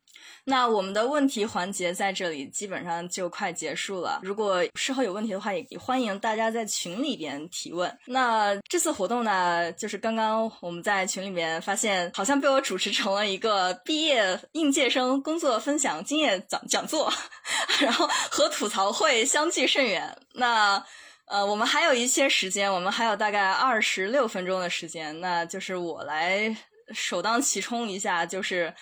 [0.45, 4.19] 那我们的问题环节在这里基本上就快结束了。
[4.23, 7.95] 如果事后有问题的话，也欢迎大家在群里边提问。
[8.05, 17.13] 那这次活动呢，就是刚刚我们在群里面发现，好像被我主持成了一个毕业应届生工作分享经验讲讲座，
[17.79, 20.17] 然后和吐槽会相距甚远。
[20.33, 20.83] 那
[21.25, 26.57] 呃，我们还有一些时间，我们还有大概二十六分钟的时间，那就是我来
[26.91, 28.73] 首当其冲一下，就是。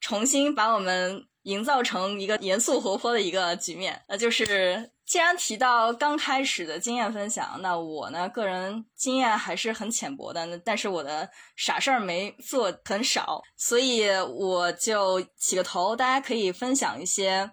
[0.00, 17.48] 重新把我们营造成一个严肃活泼的一个局面，那就是既然提到刚开始的经验分享，那我呢个人经验还是很浅薄的，但是我的傻事儿没做很少，所以我就起个头，大家可以分享一些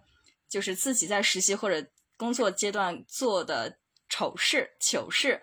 [0.49, 1.87] 就是自己在实习或者
[2.17, 3.77] 工作阶段做的
[4.09, 5.41] 丑事、糗事。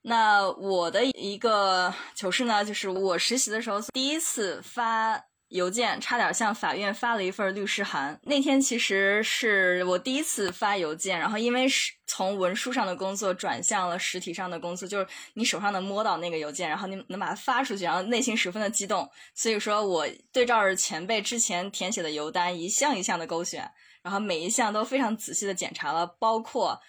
[0.00, 5.22] 那我的一个糗事呢，就是我实习的时候第一次发。
[5.52, 8.18] 邮件差点向法院发了一份律师函。
[8.24, 19.08] 那天其实是我第一次发邮件，然后因为是从文书上的工作转向了实体上的工作，就是你手上能摸到那个邮件，然后你能把它发出去，然后内心十分的激动。
[19.34, 23.70] 所以说我对照着前辈之前填写的邮单，一项一项的勾选，
[24.02, 26.80] 然后每一项都非常仔细的检查了，包括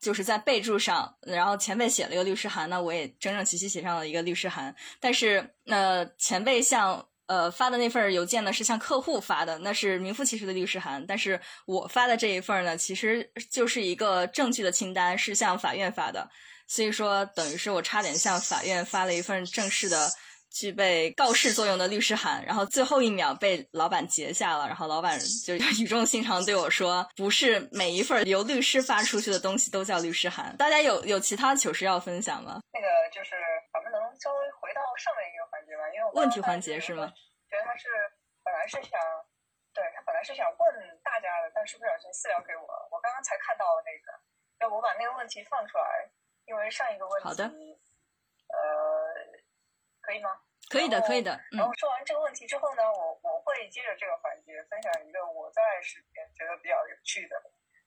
[0.00, 4.74] 就是在备注上，然后前辈写了一个律师函，那我也整整齐齐写上了一个律师函。
[5.00, 11.04] 但是那前辈向呃，发的那份邮件呢是向客户发的，那是名副其实的律师函。
[11.06, 16.28] 但是我发的这一份呢，其实就是一个证据的清单，是向法院发的。
[16.66, 20.10] 所以说，等于是我差点向法院发了一份正式的、
[20.50, 24.66] 具备告示作用的律师函，然后最后一秒被老板截下了。
[24.66, 32.60] 然后老板就语重心长对我说：“不是每一份由律师发出去的东西都叫律师函。”大家有有其他糗事要分享吗？
[32.72, 33.30] 那个就是
[33.72, 34.38] 咱们能稍微
[34.72, 35.84] 回到上面一个环节吧？
[35.92, 37.12] 因为问题环节是吗？
[37.50, 37.88] 觉得他是
[38.42, 38.98] 本来是想，
[39.74, 44.18] 对他本来是想问大家的，但是不小心私聊给我了，我刚刚才看到那个，
[44.60, 46.08] 要我把那个问题放出来，
[46.46, 49.14] 因为上一个问题，好的，呃，
[50.00, 50.40] 可以吗？
[50.70, 51.38] 可以的，可以的。
[51.52, 57.36] 然后说完这个问题之后呢，我我会接着这个环节分享一个我在视频觉得比较有趣的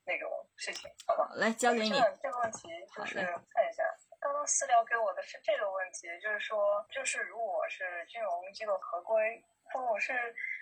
[0.05, 1.31] 那种事情，好吧？
[1.33, 1.89] 来交给你。
[2.21, 3.15] 这个问题就是
[3.49, 3.83] 看一下。
[4.25, 9.21] 刚刚私聊给我的是这个问题，就是说，就是如果是金融机构合规，
[9.71, 10.13] 那我是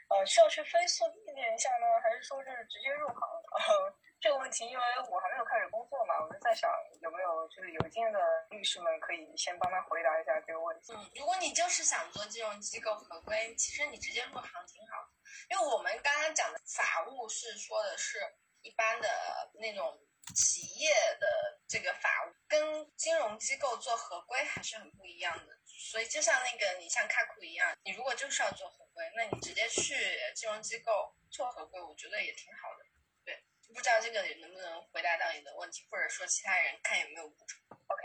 [0.10, 3.24] 呃需要去飞速历练一下呢，还是说是直接入行？
[3.56, 6.70] 呃，这个问题，因为我还没有开始工作嘛，我就在想
[7.00, 8.20] 有没有就是有经验的
[8.50, 10.92] 律师们可以先帮他回答一下这个问题。
[10.92, 15.08] 嗯，如果你就是想做金融机构合规，其实你直接入行挺好，
[15.50, 18.20] 因为我们刚刚讲的法务是说的是
[18.62, 19.08] 一般的
[19.54, 19.98] 那种。
[20.36, 20.90] 企业
[21.20, 25.58] 的这个法务跟金融机构做合规还是很不一样的。
[25.66, 29.94] 所以就像那个你像开库一样，你如果就是要做合规，那你直接去
[30.34, 32.86] 金融机构做合规，我觉得也挺好的。
[33.26, 37.60] 对，不知道这个能不能回答到你的问题，或者说其他人看有没有补充。
[37.88, 38.04] OK，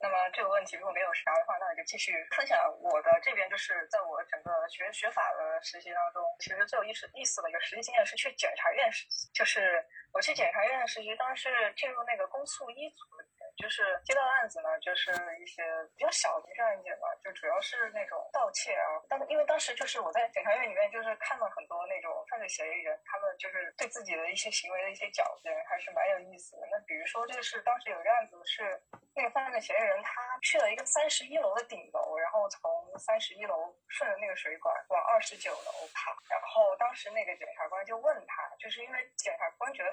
[0.00, 9.81] 那么这个问题如果没有啥的话，那我就继续分享我的这边，就是在我整个学学法的实习当中，其实最有意思意思的一个实习经验是去检察院实习，就是
[10.22, 15.10] 去检察院实习，当时进入那个公诉一组里面，就是接到案子呢，就是
[15.42, 15.62] 一些
[15.96, 19.02] 比较小的民事案件吧，就主要是那种盗窃啊。
[19.08, 26.62] 但是因为当时就是我在检察院里面，就是看到很多那种犯罪嫌疑人，他们就是对自己的一些行为的一些狡辩，还是蛮有意思的。
[26.70, 28.80] 那比如说，就是当时有一个案子是
[29.14, 39.50] 那个犯罪嫌疑人他去了一个三十一楼的顶楼，然后从三十一楼顺着那个水管往二十九楼爬，然后当时那个检察官就问他，就是因为检察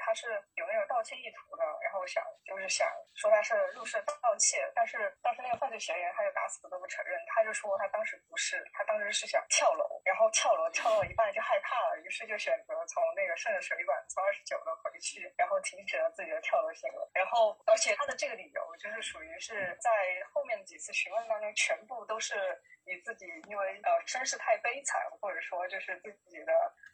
[0.09, 0.25] 他是
[0.55, 19.91] 有那种盗窃意图的，然后想就是想说他是入室盗窃，但是当时那个犯罪嫌疑人他就打死都不承认，他就说他当时不是，他当时是想跳楼，然后跳楼跳到一半就害怕了，于是就选择从那个顺着水管从二十九楼回去，然后停止了自己的跳楼行为，然后而且他的这个理由就是属于是在
[20.33, 22.59] 后面几次询问当中全部都是。
[22.85, 26.53] 以自己因为呃身世太悲惨，或者说就是自己的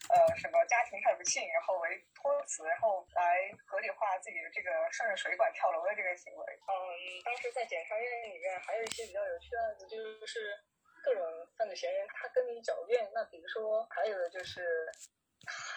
[0.09, 6.45] 呃什么家庭太不幸，然后为托词，然后来合理化自己的这个顺着水管跳楼的这个行为。
[6.67, 6.75] 嗯，
[7.23, 10.59] 当时在检察院里面还有一些比较有趣的案子，就是
[11.01, 11.23] 各种
[11.57, 13.09] 犯罪嫌疑人他跟你狡辩。
[13.13, 14.91] 那比如说还有的就是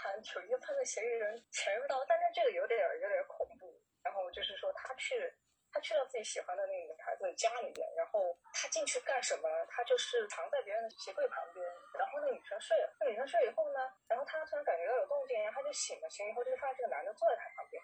[0.02, 3.81] 他有一个犯罪嫌疑人潜入到，但是这个有点有点恐怖。
[4.02, 5.32] 然后就是说他去。
[5.70, 9.44] 他去到自己喜欢的那个女孩子的家里边，然后他进去干什么？
[9.69, 11.60] 他就是藏在别人的鞋柜旁边，
[11.93, 12.89] 然后那女生睡了。
[12.98, 13.78] 那女生睡以后呢，
[14.09, 17.82] 然后他突然感觉到有动静，然后他就醒了，醒以后就发现这个男的坐在他旁边。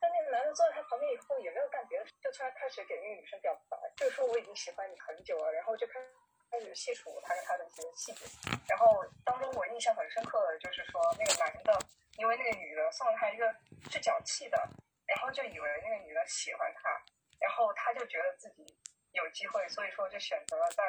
[0.00, 6.06] 但那个男的坐在他旁边以后也没有干别的，就突然开始给那个女生表白，就是说我已经喜欢你很久了，然后就开始
[6.52, 8.24] 开始细数他跟他的一些细节。
[8.70, 11.76] 然后当中我印象很深刻的就是说那个男的，
[12.16, 13.52] 因为那个女的送了他一个
[13.90, 14.56] 是脚气的，
[15.04, 17.02] 然后就以为那个女的喜欢他。
[17.40, 18.64] 然后他就觉得自己
[19.12, 20.82] 有机会，所以说就选择了在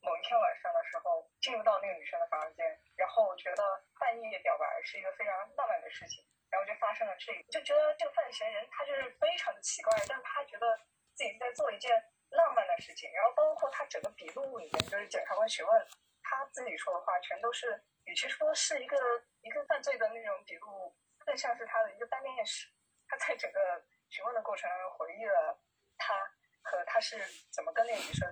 [0.00, 2.64] 某一天晚上的时候进入到那个女生的房间，
[2.96, 3.62] 然后觉得
[3.98, 10.78] 半夜表白是一个非常浪漫的事情，然后就发生了这个，就觉得这个犯罪嫌疑人他就是非常的奇怪，但是他觉得
[11.12, 11.92] 自己在做一件
[12.30, 15.86] 浪漫的事情，然后包括他整个笔录里面，就是检察官询问
[16.22, 18.96] 他自己说的话，全都是与其说是一个
[19.42, 20.96] 一个犯罪的那种笔录，
[21.26, 22.68] 更像是他的一个单面史，
[23.06, 25.60] 他在整个询问的过程中回忆了。
[26.02, 26.14] 他
[26.62, 27.22] 和他是
[27.52, 28.26] 怎么跟那个女生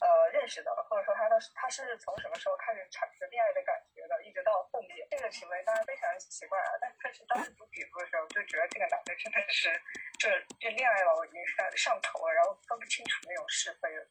[0.00, 9.72] 呃认识的，或者说他的他是从什么时候开始产生恋爱的感觉的，一直到后面这个行为当然非常奇怪啊，但但是当时读笔录的时候就觉得这个男的真的是
[10.20, 10.28] 这
[10.60, 14.04] 这恋爱脑已经上上头了，然后分不清楚那种是非了。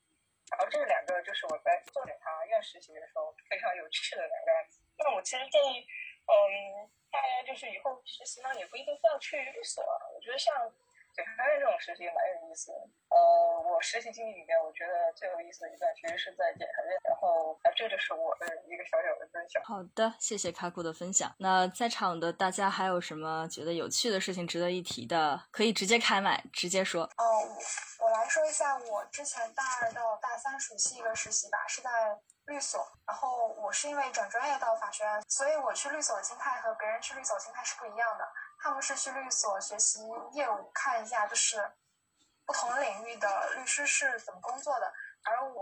[0.49, 4.81] 然后这两个就是我在做检察院实习的时候非常有趣的两个案子。
[4.97, 5.85] 那我其实建议，
[6.25, 10.51] 嗯，大家就是以后实习呢也不一定非要去律所啊，我觉得像。
[11.13, 12.79] 检察院这种实习蛮有意思的。
[13.09, 14.57] 呃，我实习经历里面，
[15.11, 16.95] 得最有意思的一段其实是在检察院。
[17.03, 19.61] 然后，啊，这就是我的一个小小的分享。
[19.63, 21.35] 好的，谢谢卡库的分享。
[21.39, 27.03] 那在场的大家还有什么觉得有趣的事情值得一提的，可以直接开麦，直接说。
[27.03, 27.23] 哦，
[27.99, 31.89] 我来说一下我之前大二到大三暑期一个实习吧，是在
[32.45, 32.79] 律所。
[33.05, 38.25] 然后我是因为转专业到法学院，所以我去律所的心态和别人去律所心态是不一样的。
[38.63, 39.99] 他们是去律所学习
[40.33, 41.71] 业务，看一下就是
[42.45, 45.00] 不同领域的律师是怎么工作的，而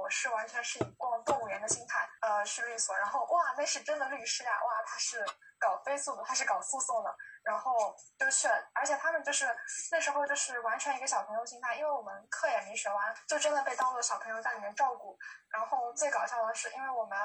[0.09, 5.25] 是完全是以逛动物园的心态，呃，去律所，然后哇，那是真的律师呀，哇，他是
[5.59, 9.45] 搞飞诉的，他是搞诉讼的，然后就去了，而且他们就是
[9.91, 15.17] 那时候就是完全一个小朋友心态，因为我们课也没学完，就真的被当做小朋友在里面照顾，
[15.49, 17.17] 然后最搞笑的是，因为我们。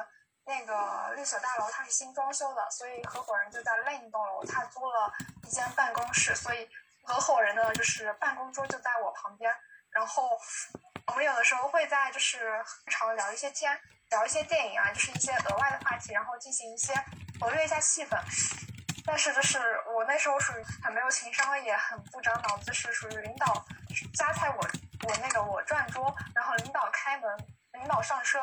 [0.46, 5.10] 那个律所大楼它是新装修的，所以合伙人就在另一栋楼，他租了
[5.42, 6.68] 一间办公室，所以
[7.06, 9.50] 合伙人的就是办公桌就在我旁边。
[9.88, 10.38] 然后
[11.06, 13.78] 我们有的时候会在就是常聊一些天，
[14.10, 16.94] 聊一些电影啊，就是一些额外的话题，然后进行一些
[17.40, 18.18] 活跃一下气氛。
[19.06, 19.58] 但是就是
[19.94, 23.64] 我那时候属于很没有情商，也很不长脑子，是属于领导
[24.14, 24.56] 夹菜我
[25.06, 27.36] 我那个我转桌，然后领导开门。
[27.74, 28.38] 领导上车，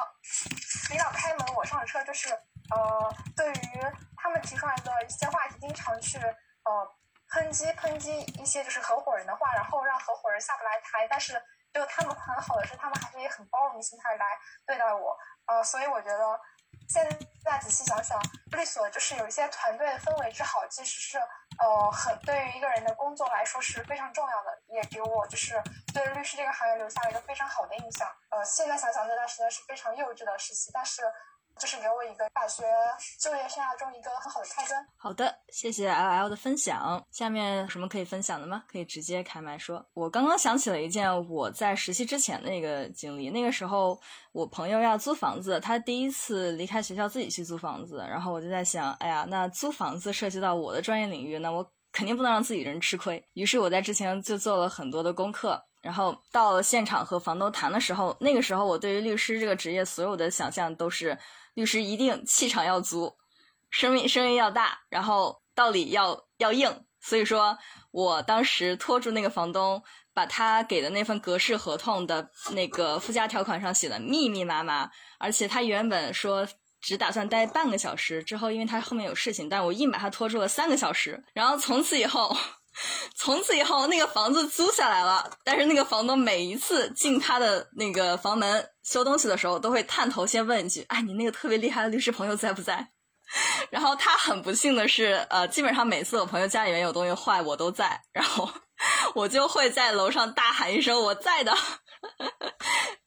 [0.89, 2.27] 领导开门，我上车，就是
[2.69, 3.79] 呃，对于
[4.17, 6.95] 他们提出来的一些话题，经常去呃
[7.29, 11.07] 抨击抨击一些就是合伙人的话，然后让合伙人下不来台。
[11.09, 11.41] 但是
[11.73, 16.39] 就他们很好的是，他们还是以很包容的心态来对待我，呃，所以我觉得
[16.87, 17.03] 现
[17.43, 18.19] 在仔细想想，
[18.51, 21.17] 律所就是有一些团队氛围之好，其实是
[21.59, 25.61] 呃很对于一个人的工作来说是非常重要的，也给我就是
[25.93, 28.07] 对律师这个行业留下了一个非常好的印象。
[28.29, 31.03] 呃，现在想想那段时间是非常幼稚的时期，但是。
[31.59, 32.63] 就是给我一个大学
[33.19, 34.85] 就业生涯中一个很好的开端。
[34.97, 37.03] 好的，谢谢 L L 的分享。
[37.11, 38.63] 下面什么可以分享的吗？
[38.71, 39.85] 可以直接开麦说。
[39.93, 43.29] 我刚刚想起了一件我在实习之前的一个经历。
[43.29, 43.99] 那个时候
[44.31, 53.23] 我朋友要租房子，他第一次离开学校自己去租房子，然后我就在想，哎呀，那租房子涉及到我的专业领域，那我肯定不能让自己人吃亏。
[53.33, 55.63] 于是我在之前就做了很多的功课。
[55.81, 61.17] 然后到了现场和房东谈的时候，那个时候我对于律师这个职业所有的想象都是。
[61.53, 63.15] 律师一定气场要足，
[63.69, 66.85] 声音声音要大，然后道理要要硬。
[66.99, 67.57] 所以说
[67.91, 69.83] 我当时拖住那个房东，
[70.13, 76.47] 把他给的那份格式合同的那个附加条款上写的密密麻麻，而且他原本说
[76.79, 81.23] 只打算待半个小时，之后因为他后面有事情，但我硬把他拖住了三个小时。
[81.33, 82.35] 然后从此以后。
[83.15, 85.29] 从此以后，那个房子租下来了。
[85.43, 92.89] 但是那个房东每一次进他的那个房门修东西的时候，都会探头先问一句：“哎，你那个特别厉害的律师朋友在不在？”
[93.71, 98.49] 然后他很不幸的是，呃，基本上每次我朋友家里面有东西坏，我都在，然后
[99.15, 101.53] 我就会在楼上大喊一声：“我在的。”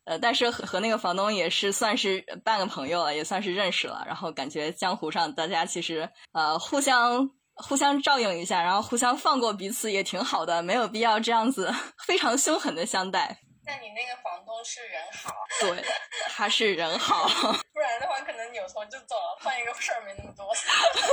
[0.06, 4.04] 呃，但是和和那个房东也是算是半个朋友了，也算是认识了。
[4.06, 7.30] 然后感觉江湖上大家其实呃互相。
[7.56, 11.72] 互相照应一下，然后互相放过彼此也挺好的，没有必要这样子
[12.06, 13.38] 非常凶狠的相待。
[13.66, 15.32] 那你那个房东是人好？
[15.60, 15.82] 对，
[16.28, 17.26] 他是人好。
[17.72, 20.46] 不然的话，可能扭头就走了，换一个事儿没那么多。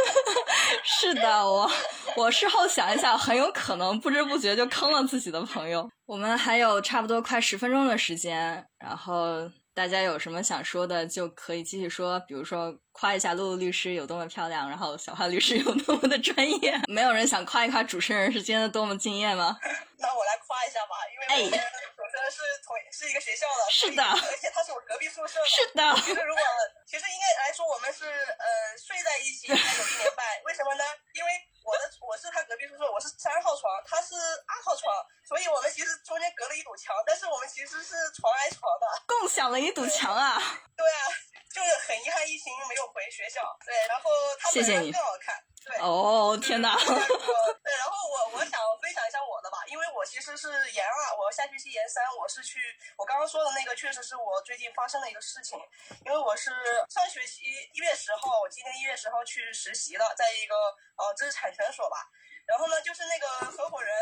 [0.83, 1.71] 是的，我
[2.17, 5.89] 我事后想一想，很有可能不知不觉就坑了自己的朋友。
[6.05, 9.49] 我们还有差不多快十分钟的时间，然后。
[9.73, 12.19] 大家有什么想说的，就可以继续说。
[12.21, 16.75] 比如说，夸一下露露律师有多么漂亮，然后小花律师有多么的专业。
[16.87, 19.57] 没有人想夸一夸主持人是今天的多么敬业吗？
[19.97, 21.59] 那我来夸一下吧，因为我们
[21.95, 25.47] 主持人是同是一个学校的，是的，而且他是我隔壁宿舍的。
[25.47, 25.81] 是的。
[26.03, 26.43] 其实如果
[26.85, 29.59] 其实应该来说，我们是呃睡在一起有一
[30.03, 30.25] 年半。
[30.43, 30.83] 为什么呢？
[31.15, 31.29] 因为。
[31.63, 34.15] 我的我是他隔壁宿舍，我是三号床，他是
[34.47, 34.93] 二号床，
[35.23, 40.41] 所以我们其实中间隔了一堵墙，但是我们其实是床挨床的，共享了一堵墙啊。
[40.75, 41.05] 对啊，
[41.53, 43.41] 就是很遗憾疫情没有回学校。
[43.65, 44.09] 对，然后
[44.39, 45.43] 他本人更好看。
[45.63, 45.77] 对。
[45.77, 46.73] 哦，天哪。
[46.81, 52.57] 对，然后我我想分享一下我的吧，因为我其实是研二，我下学期研三，我是去
[52.97, 55.59] 我刚刚说的那个，确实是我最近发生的一个事情，
[56.03, 56.49] 因为我是
[56.89, 57.43] 上学期
[57.73, 60.55] 一月十号，我今天一月十号去实习了，在一个
[60.97, 61.97] 呃知识诊所吧。
[62.45, 63.95] 然后呢，就是那个合伙人，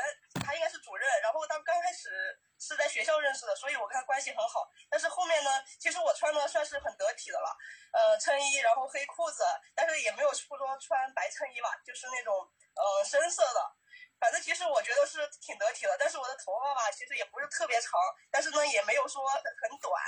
[0.43, 1.07] 他应该是主任。
[1.21, 2.09] 然后他刚开始
[2.57, 4.67] 是在学校认识的，所以我跟他关系很好。
[4.89, 7.55] 但是后面呢，其实我穿的算是很得体的了，
[7.91, 9.43] 呃，衬衣，然后黑裤子，
[9.75, 12.33] 但是也没有说穿白衬衣吧，就是那种
[12.75, 13.75] 呃深色的。
[14.19, 15.95] 反正其实我觉得是挺得体的。
[15.99, 17.99] 但是我的头发吧，其实也不是特别长，
[18.31, 20.01] 但是呢，也没有说很短。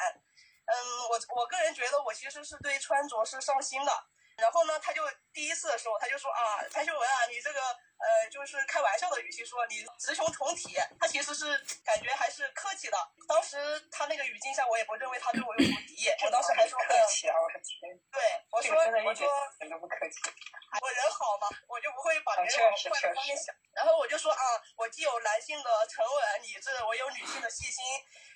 [0.65, 0.76] 嗯，
[1.09, 3.91] 我我个人觉得我其实是对穿着是上心的。
[4.41, 11.45] 然后呢，他就第一次的时候，他就说啊，潘秀文啊，你这个呃，就是开玩笑的语气说你雌雄同体，他其实是
[11.85, 12.97] 感觉还是客气的。
[13.27, 13.55] 当时
[13.91, 16.09] 他那个语境下，我也不认为他对我有什么敌意。
[16.26, 17.93] 我当时还说客气啊，我天。
[18.11, 18.19] 对，
[18.49, 20.18] 我说我说人都不客气。
[20.81, 23.53] 我人好嘛，我就不会把别人往坏的方面想。
[23.76, 24.41] 然后我就说啊，
[24.76, 27.84] 我既有男性的沉稳理智，我有女性的细心。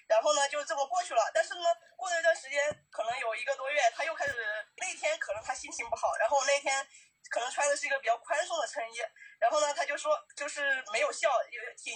[0.08, 1.32] 然后呢，就这么过去了。
[1.34, 1.66] 但是呢，
[1.96, 2.62] 过了一段时间，
[2.92, 4.34] 可能有一个多月，他又开始
[4.78, 6.88] 那天可能他心情不好，然后那天
[7.30, 8.98] 可能穿的是一个比较宽松的衬衣，
[9.40, 11.94] 然后呢，他就说就是没有笑，也挺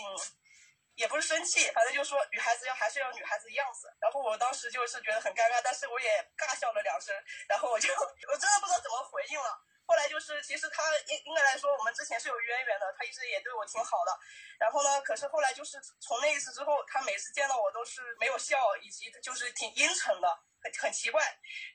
[0.96, 3.88] 也不是生气，反正就说女孩子要还是要女孩子的样子。
[4.02, 7.16] 然后我当时就是觉得很尴尬，但是我也尬笑了两声，
[7.48, 7.94] 然后我就
[8.32, 9.62] 我真的不知道怎么回应了。
[9.90, 14.14] 后来就是，其实他应应该来说，我们之前是有渊源的，他一直也对我挺好的。
[14.60, 20.30] 然后呢，可是后来就是从那一次之后，他每次见到我都是没有笑，以及就是挺阴沉的。
[20.62, 21.24] 很很奇怪，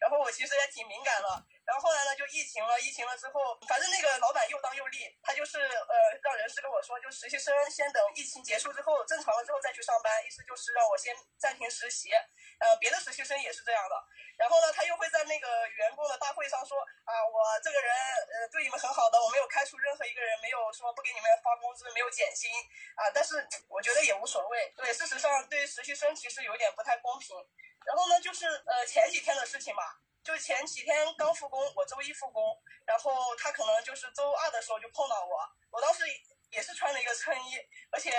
[0.00, 1.28] 然后我其实也挺敏感的，
[1.64, 12.12] 然后后来呢就疫情了，疫情了之后，反正那个老板又当又立，他就是呃让人事跟我说，就实习生先等疫情结束之后正常了之后再去上班，意思就是让我先暂停实习，
[12.60, 13.96] 呃别的实习生也是这样的，
[14.36, 22.50] 然后呢他又会在那个员工的大会上说啊我这个人呃对你们很好的，我没有开除任何一个人，没有说不给你们发工资，没有减薪。
[22.96, 23.34] 啊，但是
[23.68, 27.34] 我觉得也无所谓，对，事实上对实习生其实有点不太公平。
[27.86, 32.42] 然后呢，就是呃前几天的事情吧，就前几天刚复工，我周一复工，
[32.86, 35.38] 然后他可能就是周二的时候就碰到我，
[35.70, 36.04] 我当时
[36.50, 37.58] 也是穿了一个衬衣，
[37.90, 38.10] 而且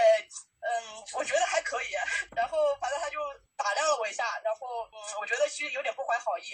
[0.62, 1.92] 嗯，我觉得还可以，
[2.36, 3.20] 然后反正他就
[3.56, 6.54] 打量了我一下，然后嗯，我觉得其实有点不怀好意，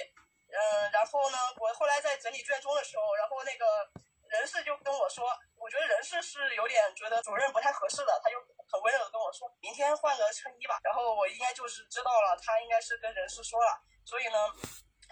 [0.49, 3.65] 嗯，然后呢，我后来在整理卷宗的时候，然后那个
[4.29, 8.37] 人事就跟我说，我觉得人事是有点觉得主任不太合适的，他就
[8.71, 10.79] 很温柔的跟我说，明天换个衬衣吧。
[10.83, 14.37] 然后我应该就是知道了，他应该是跟人事说了，所以呢。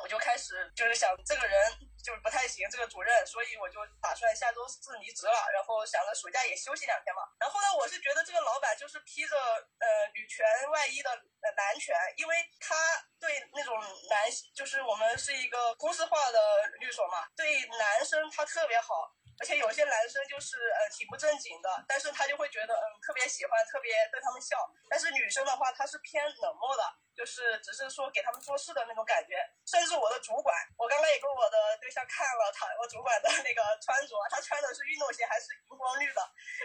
[0.01, 1.59] 我就开始就是想这个人
[2.01, 7.27] 就是不太行，这个主任，所以我就打算下周四离职了，然后想着暑假也休息两天嘛。
[7.37, 11.11] 然后呢，我是觉得这个老板就是披着呃女权外衣的
[11.57, 12.77] 男权，因为他
[13.19, 13.77] 对那种
[14.09, 14.23] 男
[14.55, 16.39] 就是我们是一个公司化的
[16.79, 19.13] 律所嘛，对男生他特别好。
[19.39, 24.59] 而且有些男生就是呃挺不正经的，但是他就会觉得嗯特别喜欢，特别对他们笑。
[24.89, 26.83] 但是女生的话，她是偏冷漠的，
[27.15, 29.39] 就是只是说给他们做事的那种感觉。
[29.65, 36.21] 甚至我的主管，我刚刚也跟我的对象看了他我主管的那个穿着，他穿的是运动鞋还是荧光绿的，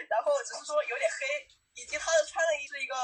[0.09, 2.95] 然后只是说有点黑，以及他的穿的是一个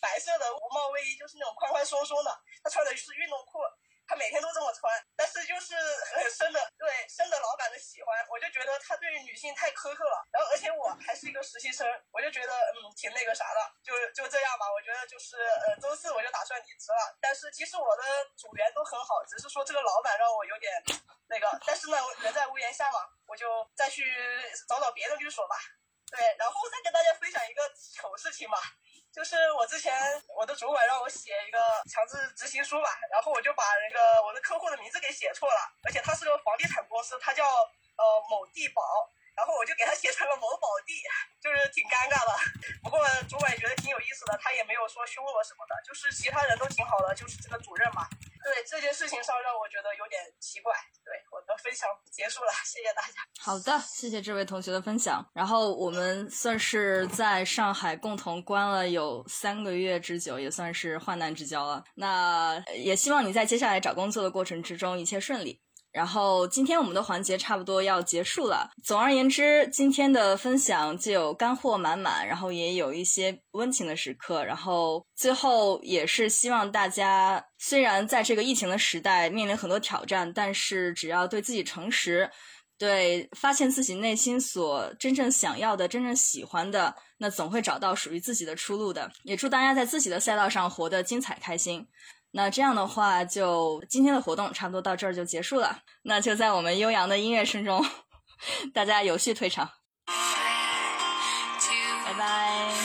[0.00, 2.32] 白色的无帽卫衣，就是那种宽宽松松的，
[2.64, 3.60] 他穿的是运动裤。
[4.10, 5.72] 他每天都这么穿，但是就是
[6.10, 10.26] 很深的对深的老板的喜欢，我就觉得他对女性太苛刻了。
[10.32, 14.66] 然后而且我还是一个实习生，我就觉得嗯挺那个啥的，就就这样吧。
[14.66, 17.16] 我觉得就是呃周四我就打算离职了。
[17.20, 18.02] 但是其实我的
[18.34, 20.72] 组员都很好，只是说这个老板让我有点
[21.28, 21.46] 那个。
[21.64, 23.46] 但是呢，人在屋檐下嘛，我就
[23.76, 24.02] 再去
[24.68, 25.54] 找找别的律所吧。
[26.10, 28.58] 对，然后再跟大家分享一个糗事情吧。
[29.12, 29.92] 就是我之前
[30.36, 31.58] 我的主管让我写一个
[31.90, 38.82] 强制执行书吧，然后我就把那个我的客户的名字给写错了，而且他是个房地产公司，他叫呃某地宝。
[39.32, 41.00] 然后我就给他写成了某宝地，
[41.40, 42.32] 就是挺尴尬的。
[42.82, 48.06] 不过主管也觉得挺有意思的，他也没有说凶我什么的，就是其他人都挺好的，就是这个主任嘛。
[48.42, 50.72] 对这件事情上让我觉得有点奇怪。
[51.04, 53.20] 对我的分享结束了，谢谢大家。
[53.38, 55.24] 好的，谢谢这位同学的分享。
[55.32, 61.84] 然后我们算是在上海共同关了有三个月之久，也算是患难之交了。
[61.94, 65.60] 那也希望你在接下来找工作的过程之中一切顺利。
[65.92, 68.70] 然后今天我们的环节差不多要结束了。
[68.84, 74.44] 总而言之，今天的分享就有干货满满，然后也有一些温情的时刻。
[74.44, 82.30] 然后最后也是希望大家，虽然在这个疫情的时代面临很多挑战，但是只要对自己诚实，
[82.78, 89.10] 对发现自己内心所真正想要的、真正喜欢的，那总会找到属于自己的出路的。
[89.24, 91.86] 也祝大家在自己的赛道上活得精彩开心。
[92.32, 95.80] 那这样的话，就今天的活动差不多到这儿就结束了。
[96.02, 97.84] 那就在我们悠扬的音乐声中，
[98.72, 99.68] 大家有序退场，
[102.04, 102.79] 拜拜。